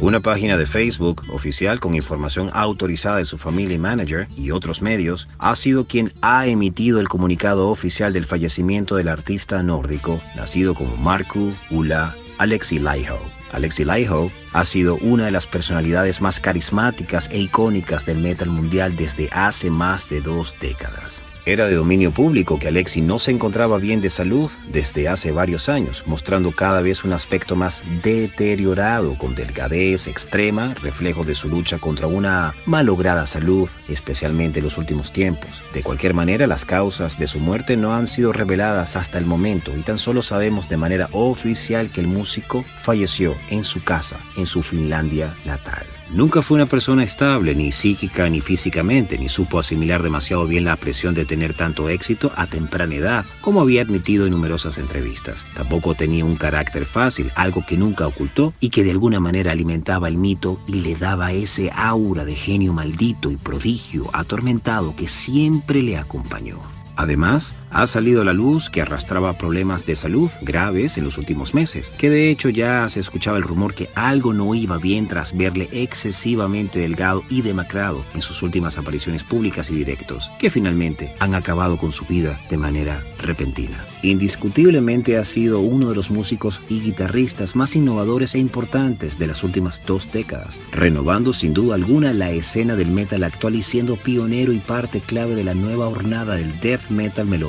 Una 0.02 0.20
página 0.20 0.58
de 0.58 0.66
Facebook 0.66 1.22
oficial 1.30 1.80
con 1.80 1.94
información 1.94 2.50
autorizada 2.52 3.16
de 3.16 3.24
su 3.24 3.38
familia 3.38 3.76
y 3.76 3.78
manager 3.78 4.28
y 4.36 4.50
otros 4.50 4.82
medios 4.82 5.26
ha 5.38 5.56
sido 5.56 5.86
quien 5.86 6.12
ha 6.20 6.46
emitido 6.46 7.00
el 7.00 7.08
comunicado 7.08 7.70
oficial 7.70 8.12
del 8.12 8.26
fallecimiento 8.26 8.96
del 8.96 9.08
artista 9.08 9.62
nórdico 9.62 10.20
nacido 10.36 10.74
como 10.74 10.94
Marku 10.98 11.50
Ulla 11.70 12.14
Alexi 12.36 12.78
Laiho. 12.78 13.18
Alexi 13.52 13.84
Laiho 13.84 14.30
ha 14.52 14.64
sido 14.66 14.96
una 14.96 15.24
de 15.24 15.30
las 15.30 15.46
personalidades 15.46 16.20
más 16.20 16.40
carismáticas 16.40 17.30
e 17.30 17.38
icónicas 17.38 18.04
del 18.04 18.18
metal 18.18 18.50
mundial 18.50 18.96
desde 18.96 19.30
hace 19.32 19.70
más 19.70 20.10
de 20.10 20.20
dos 20.20 20.54
décadas. 20.60 21.25
Era 21.48 21.66
de 21.66 21.76
dominio 21.76 22.10
público 22.10 22.58
que 22.58 22.66
Alexi 22.66 23.00
no 23.00 23.20
se 23.20 23.30
encontraba 23.30 23.78
bien 23.78 24.00
de 24.00 24.10
salud 24.10 24.50
desde 24.72 25.08
hace 25.08 25.30
varios 25.30 25.68
años, 25.68 26.02
mostrando 26.04 26.50
cada 26.50 26.80
vez 26.80 27.04
un 27.04 27.12
aspecto 27.12 27.54
más 27.54 27.82
deteriorado, 28.02 29.16
con 29.16 29.36
delgadez 29.36 30.08
extrema, 30.08 30.74
reflejo 30.82 31.24
de 31.24 31.36
su 31.36 31.48
lucha 31.48 31.78
contra 31.78 32.08
una 32.08 32.52
malograda 32.66 33.28
salud, 33.28 33.68
especialmente 33.88 34.58
en 34.58 34.64
los 34.64 34.76
últimos 34.76 35.12
tiempos. 35.12 35.62
De 35.72 35.84
cualquier 35.84 36.14
manera, 36.14 36.48
las 36.48 36.64
causas 36.64 37.16
de 37.16 37.28
su 37.28 37.38
muerte 37.38 37.76
no 37.76 37.94
han 37.94 38.08
sido 38.08 38.32
reveladas 38.32 38.96
hasta 38.96 39.18
el 39.18 39.24
momento 39.24 39.70
y 39.78 39.82
tan 39.82 40.00
solo 40.00 40.22
sabemos 40.22 40.68
de 40.68 40.78
manera 40.78 41.08
oficial 41.12 41.90
que 41.90 42.00
el 42.00 42.08
músico 42.08 42.64
falleció 42.82 43.36
en 43.50 43.62
su 43.62 43.84
casa, 43.84 44.16
en 44.36 44.46
su 44.46 44.64
Finlandia 44.64 45.32
natal. 45.44 45.86
Nunca 46.10 46.40
fue 46.40 46.54
una 46.54 46.66
persona 46.66 47.02
estable, 47.02 47.54
ni 47.54 47.72
psíquica 47.72 48.28
ni 48.28 48.40
físicamente, 48.40 49.18
ni 49.18 49.28
supo 49.28 49.58
asimilar 49.58 50.02
demasiado 50.02 50.46
bien 50.46 50.64
la 50.64 50.76
presión 50.76 51.14
de 51.14 51.24
tener 51.24 51.52
tanto 51.52 51.88
éxito 51.88 52.30
a 52.36 52.46
temprana 52.46 52.94
edad, 52.94 53.24
como 53.40 53.60
había 53.60 53.82
admitido 53.82 54.24
en 54.24 54.32
numerosas 54.32 54.78
entrevistas. 54.78 55.44
Tampoco 55.54 55.94
tenía 55.94 56.24
un 56.24 56.36
carácter 56.36 56.86
fácil, 56.86 57.32
algo 57.34 57.64
que 57.66 57.76
nunca 57.76 58.06
ocultó 58.06 58.54
y 58.60 58.70
que 58.70 58.84
de 58.84 58.92
alguna 58.92 59.18
manera 59.18 59.50
alimentaba 59.50 60.06
el 60.06 60.16
mito 60.16 60.60
y 60.68 60.74
le 60.74 60.94
daba 60.94 61.32
ese 61.32 61.72
aura 61.74 62.24
de 62.24 62.36
genio 62.36 62.72
maldito 62.72 63.32
y 63.32 63.36
prodigio 63.36 64.08
atormentado 64.12 64.94
que 64.94 65.08
siempre 65.08 65.82
le 65.82 65.98
acompañó. 65.98 66.60
Además, 66.96 67.52
ha 67.76 67.86
salido 67.86 68.22
a 68.22 68.24
la 68.24 68.32
luz 68.32 68.70
que 68.70 68.80
arrastraba 68.80 69.34
problemas 69.34 69.84
de 69.84 69.96
salud 69.96 70.30
graves 70.40 70.96
en 70.96 71.04
los 71.04 71.18
últimos 71.18 71.52
meses, 71.52 71.92
que 71.98 72.08
de 72.08 72.30
hecho 72.30 72.48
ya 72.48 72.88
se 72.88 73.00
escuchaba 73.00 73.36
el 73.36 73.42
rumor 73.42 73.74
que 73.74 73.90
algo 73.94 74.32
no 74.32 74.54
iba 74.54 74.78
bien 74.78 75.08
tras 75.08 75.36
verle 75.36 75.68
excesivamente 75.72 76.78
delgado 76.78 77.22
y 77.28 77.42
demacrado 77.42 78.02
en 78.14 78.22
sus 78.22 78.42
últimas 78.42 78.78
apariciones 78.78 79.24
públicas 79.24 79.70
y 79.70 79.74
directos, 79.74 80.30
que 80.38 80.48
finalmente 80.48 81.12
han 81.18 81.34
acabado 81.34 81.76
con 81.76 81.92
su 81.92 82.06
vida 82.06 82.40
de 82.48 82.56
manera 82.56 83.02
repentina. 83.18 83.84
Indiscutiblemente 84.02 85.16
ha 85.16 85.24
sido 85.24 85.60
uno 85.60 85.88
de 85.88 85.94
los 85.94 86.10
músicos 86.10 86.60
y 86.68 86.80
guitarristas 86.80 87.56
más 87.56 87.74
innovadores 87.74 88.34
e 88.34 88.38
importantes 88.38 89.18
de 89.18 89.26
las 89.26 89.42
últimas 89.42 89.82
dos 89.86 90.10
décadas, 90.12 90.58
renovando 90.72 91.32
sin 91.32 91.54
duda 91.54 91.74
alguna 91.74 92.12
la 92.12 92.30
escena 92.30 92.76
del 92.76 92.90
metal 92.90 93.24
actual 93.24 93.56
y 93.56 93.62
siendo 93.62 93.96
pionero 93.96 94.52
y 94.52 94.58
parte 94.58 95.00
clave 95.00 95.34
de 95.34 95.44
la 95.44 95.54
nueva 95.54 95.88
hornada 95.88 96.36
del 96.36 96.58
death 96.60 96.88
metal 96.90 97.26
melódico 97.26 97.46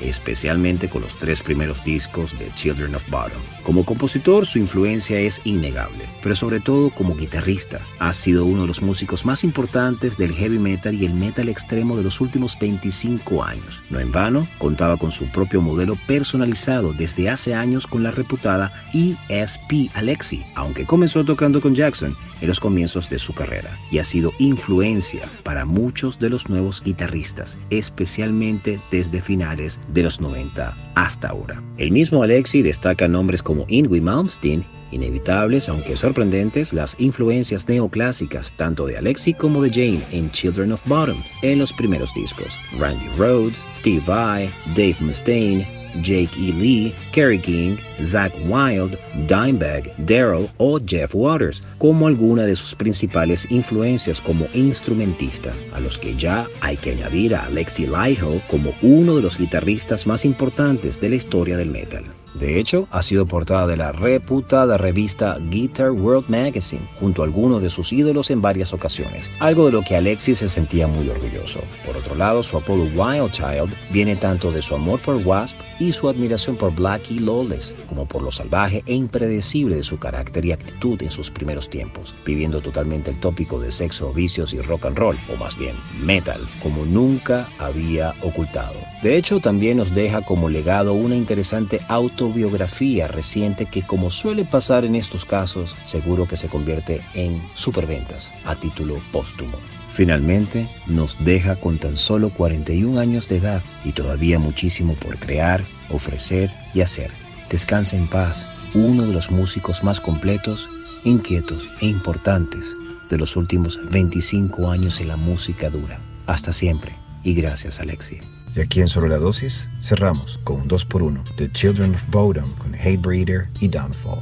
especialmente 0.00 0.88
con 0.88 1.02
los 1.02 1.14
tres 1.18 1.42
primeros 1.42 1.82
discos 1.84 2.38
de 2.38 2.50
Children 2.54 2.94
of 2.94 3.10
Bottom. 3.10 3.38
Como 3.62 3.84
compositor, 3.84 4.46
su 4.46 4.58
influencia 4.58 5.18
es 5.20 5.40
innegable, 5.44 6.04
pero 6.22 6.34
sobre 6.34 6.60
todo 6.60 6.90
como 6.90 7.14
guitarrista, 7.14 7.80
ha 7.98 8.12
sido 8.12 8.44
uno 8.44 8.62
de 8.62 8.68
los 8.68 8.80
músicos 8.80 9.26
más 9.26 9.44
importantes 9.44 10.16
del 10.16 10.32
heavy 10.32 10.58
metal 10.58 10.94
y 10.94 11.04
el 11.04 11.14
metal 11.14 11.48
extremo 11.48 11.96
de 11.96 12.02
los 12.02 12.20
últimos 12.20 12.58
25 12.58 13.44
años. 13.44 13.82
No 13.90 14.00
en 14.00 14.10
vano, 14.10 14.46
contaba 14.58 14.96
con 14.96 15.10
su 15.10 15.26
propio 15.26 15.60
modelo 15.60 15.87
personalizado 15.96 16.92
desde 16.92 17.30
hace 17.30 17.54
años 17.54 17.86
con 17.86 18.02
la 18.02 18.10
reputada 18.10 18.72
ESP 18.94 19.90
Alexi, 19.94 20.44
aunque 20.54 20.84
comenzó 20.84 21.24
tocando 21.24 21.60
con 21.60 21.74
Jackson 21.74 22.16
en 22.40 22.48
los 22.48 22.60
comienzos 22.60 23.10
de 23.10 23.18
su 23.18 23.34
carrera 23.34 23.70
y 23.90 23.98
ha 23.98 24.04
sido 24.04 24.32
influencia 24.38 25.28
para 25.42 25.64
muchos 25.64 26.18
de 26.18 26.30
los 26.30 26.48
nuevos 26.48 26.82
guitarristas, 26.82 27.56
especialmente 27.70 28.78
desde 28.90 29.22
finales 29.22 29.78
de 29.92 30.02
los 30.02 30.20
90 30.20 30.76
hasta 30.94 31.28
ahora. 31.28 31.62
El 31.78 31.90
mismo 31.90 32.22
Alexi 32.22 32.62
destaca 32.62 33.08
nombres 33.08 33.42
como 33.42 33.64
Ingwie 33.68 34.00
Malmsteen 34.00 34.64
Inevitables, 34.90 35.68
aunque 35.68 35.96
sorprendentes, 35.96 36.72
las 36.72 36.98
influencias 36.98 37.68
neoclásicas 37.68 38.52
tanto 38.54 38.86
de 38.86 38.96
Alexi 38.96 39.34
como 39.34 39.62
de 39.62 39.70
Jane 39.70 40.02
en 40.12 40.30
Children 40.30 40.72
of 40.72 40.80
Bottom 40.86 41.18
en 41.42 41.58
los 41.58 41.72
primeros 41.74 42.12
discos. 42.14 42.48
Randy 42.78 43.06
Rhodes, 43.18 43.58
Steve 43.76 44.02
Vai, 44.06 44.48
Dave 44.74 44.96
Mustaine, 45.00 45.66
Jake 46.00 46.36
E. 46.38 46.52
Lee, 46.52 46.94
Kerry 47.12 47.38
King, 47.38 47.78
Zach 48.02 48.32
Wild, 48.46 48.96
Dimebag, 49.26 49.94
Daryl 50.06 50.48
o 50.58 50.78
Jeff 50.84 51.14
Waters, 51.14 51.62
como 51.78 52.06
alguna 52.06 52.44
de 52.44 52.56
sus 52.56 52.74
principales 52.74 53.50
influencias 53.50 54.20
como 54.20 54.46
instrumentista, 54.54 55.52
a 55.74 55.80
los 55.80 55.98
que 55.98 56.16
ya 56.16 56.46
hay 56.60 56.76
que 56.76 56.92
añadir 56.92 57.34
a 57.34 57.44
Alexi 57.44 57.86
Laiho 57.86 58.40
como 58.50 58.72
uno 58.82 59.16
de 59.16 59.22
los 59.22 59.38
guitarristas 59.38 60.06
más 60.06 60.24
importantes 60.24 61.00
de 61.00 61.10
la 61.10 61.16
historia 61.16 61.56
del 61.56 61.70
metal. 61.70 62.04
De 62.34 62.60
hecho, 62.60 62.86
ha 62.90 63.02
sido 63.02 63.26
portada 63.26 63.66
de 63.66 63.76
la 63.76 63.90
reputada 63.90 64.76
revista 64.76 65.38
Guitar 65.48 65.90
World 65.90 66.28
Magazine, 66.28 66.86
junto 67.00 67.22
a 67.22 67.24
algunos 67.24 67.62
de 67.62 67.70
sus 67.70 67.92
ídolos 67.92 68.30
en 68.30 68.42
varias 68.42 68.72
ocasiones, 68.72 69.30
algo 69.40 69.66
de 69.66 69.72
lo 69.72 69.82
que 69.82 69.96
Alexis 69.96 70.38
se 70.38 70.48
sentía 70.48 70.86
muy 70.86 71.08
orgulloso. 71.08 71.60
Por 71.86 71.96
otro 71.96 72.14
lado, 72.14 72.42
su 72.42 72.56
apodo 72.56 72.84
Wild 72.94 73.32
Child 73.32 73.72
viene 73.90 74.14
tanto 74.14 74.52
de 74.52 74.62
su 74.62 74.74
amor 74.74 75.00
por 75.00 75.16
Wasp 75.16 75.56
y 75.80 75.92
su 75.92 76.08
admiración 76.08 76.56
por 76.56 76.74
Blackie 76.74 77.18
Lawless, 77.20 77.74
como 77.88 78.06
por 78.06 78.22
lo 78.22 78.30
salvaje 78.30 78.82
e 78.86 78.94
impredecible 78.94 79.76
de 79.76 79.82
su 79.82 79.98
carácter 79.98 80.44
y 80.44 80.52
actitud 80.52 81.02
en 81.02 81.10
sus 81.10 81.30
primeros 81.30 81.68
tiempos, 81.68 82.14
viviendo 82.24 82.60
totalmente 82.60 83.10
el 83.10 83.18
tópico 83.18 83.58
de 83.58 83.70
sexo, 83.70 84.12
vicios 84.12 84.54
y 84.54 84.58
rock 84.58 84.86
and 84.86 84.98
roll, 84.98 85.16
o 85.32 85.36
más 85.36 85.58
bien 85.58 85.74
metal, 86.04 86.40
como 86.62 86.84
nunca 86.84 87.48
había 87.58 88.14
ocultado. 88.22 88.74
De 89.02 89.16
hecho, 89.16 89.40
también 89.40 89.78
nos 89.78 89.94
deja 89.94 90.22
como 90.22 90.48
legado 90.48 90.92
una 90.92 91.14
interesante 91.14 91.80
autobiografía 91.88 93.08
reciente 93.08 93.66
que, 93.66 93.82
como 93.82 94.10
suele 94.10 94.44
pasar 94.44 94.84
en 94.84 94.94
estos 94.94 95.24
casos, 95.24 95.74
seguro 95.86 96.26
que 96.26 96.36
se 96.36 96.48
convierte 96.48 97.00
en 97.14 97.40
superventas 97.54 98.30
a 98.44 98.54
título 98.54 98.96
póstumo. 99.12 99.56
Finalmente, 99.94 100.68
nos 100.86 101.16
deja 101.24 101.56
con 101.56 101.78
tan 101.78 101.96
solo 101.96 102.30
41 102.30 103.00
años 103.00 103.28
de 103.28 103.38
edad 103.38 103.62
y 103.84 103.92
todavía 103.92 104.38
muchísimo 104.38 104.94
por 104.94 105.16
crear, 105.18 105.62
ofrecer 105.90 106.50
y 106.72 106.82
hacer. 106.82 107.10
Descansa 107.50 107.96
en 107.96 108.06
paz, 108.06 108.46
uno 108.74 109.06
de 109.06 109.12
los 109.12 109.30
músicos 109.30 109.82
más 109.82 110.00
completos, 110.00 110.68
inquietos 111.04 111.66
e 111.80 111.86
importantes 111.86 112.66
de 113.08 113.16
los 113.16 113.36
últimos 113.36 113.78
25 113.90 114.70
años 114.70 115.00
en 115.00 115.08
la 115.08 115.16
música 115.16 115.70
dura. 115.70 115.98
Hasta 116.26 116.52
siempre 116.52 116.94
y 117.24 117.34
gracias 117.34 117.80
Alexi. 117.80 118.18
Y 118.54 118.60
aquí 118.60 118.80
en 118.80 118.88
Sobre 118.88 119.10
la 119.10 119.18
Dosis 119.18 119.68
cerramos 119.82 120.38
con 120.44 120.62
un 120.62 120.68
2x1 120.68 121.22
de 121.36 121.50
Children 121.52 121.94
of 121.94 122.02
Bodom 122.10 122.52
con 122.54 122.74
Hatebreeder 122.74 123.48
y 123.60 123.68
Downfall. 123.68 124.20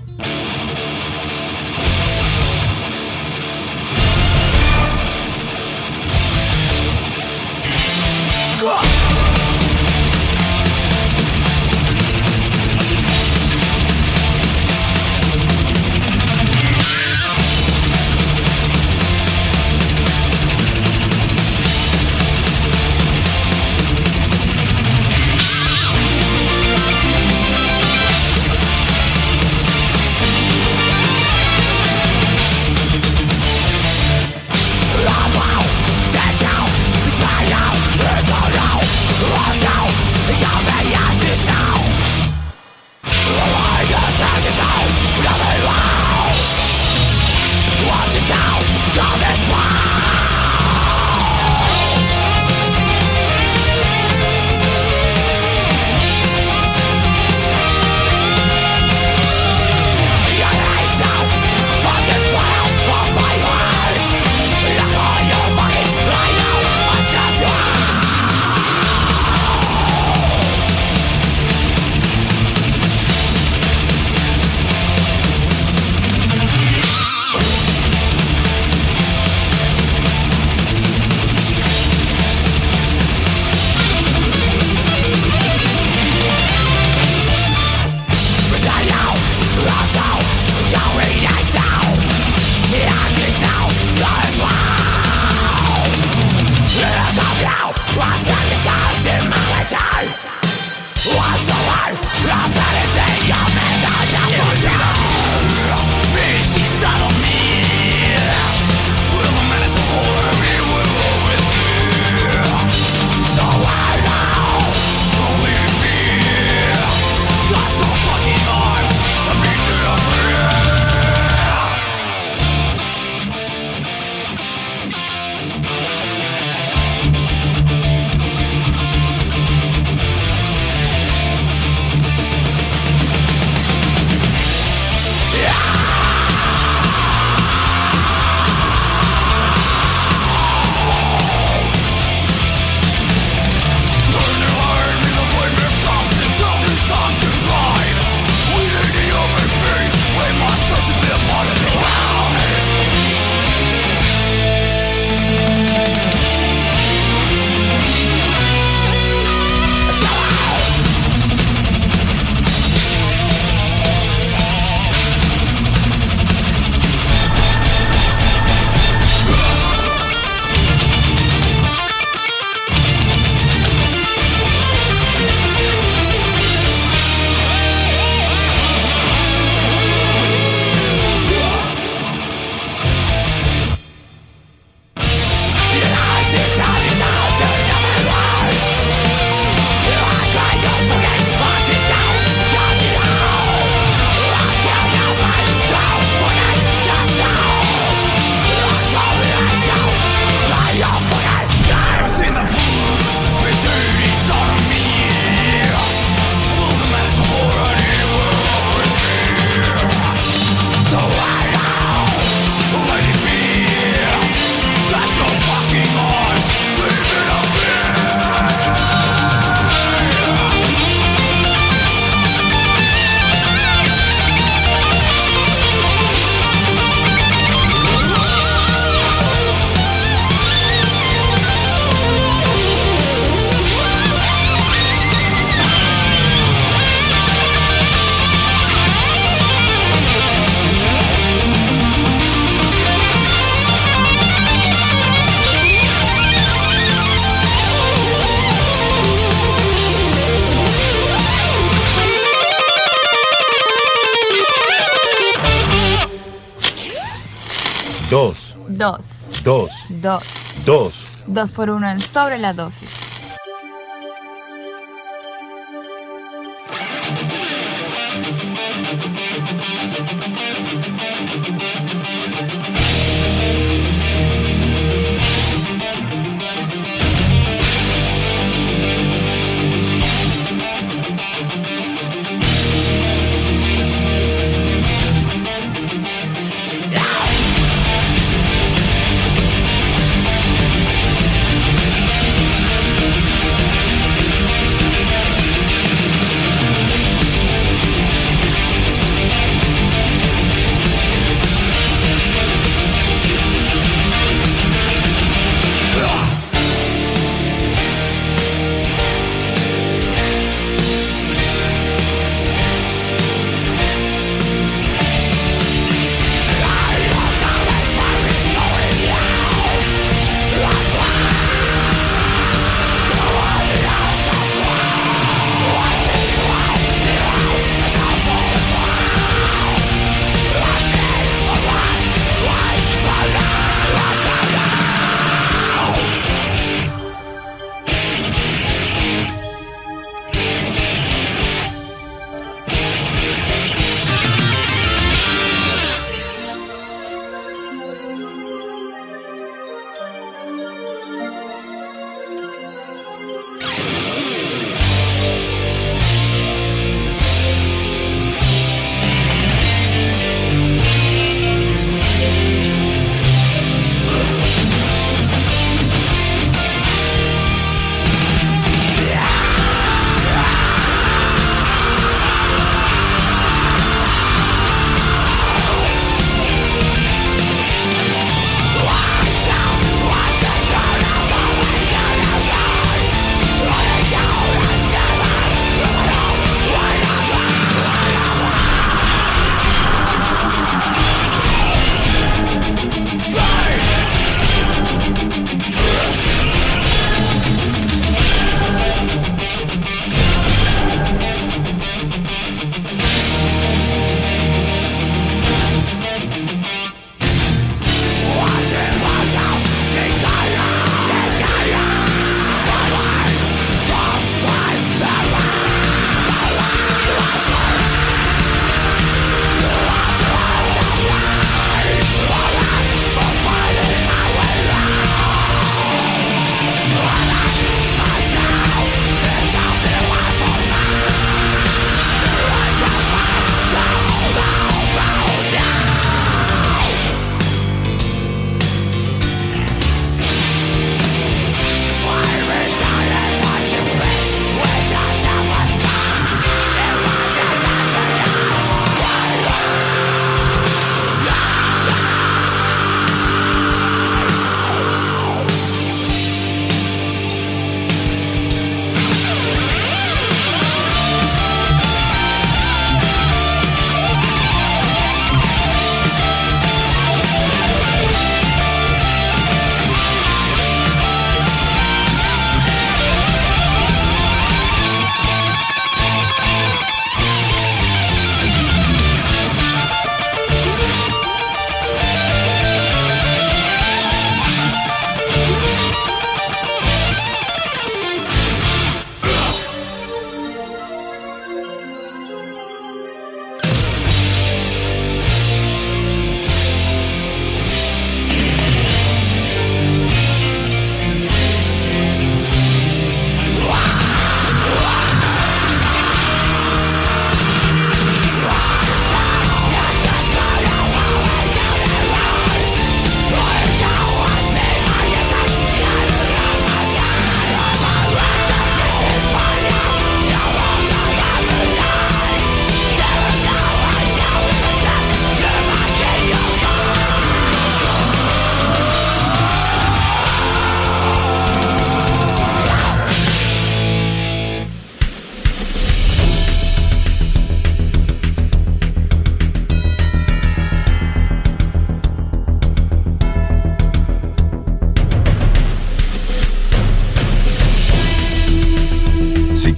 2. 259.47 259.71
2. 260.03 260.25
2. 260.65 261.07
2 261.29 261.53
por 261.53 261.71
1 261.71 262.01
sobre 262.01 262.37
la 262.37 262.53
dosis. 262.53 262.91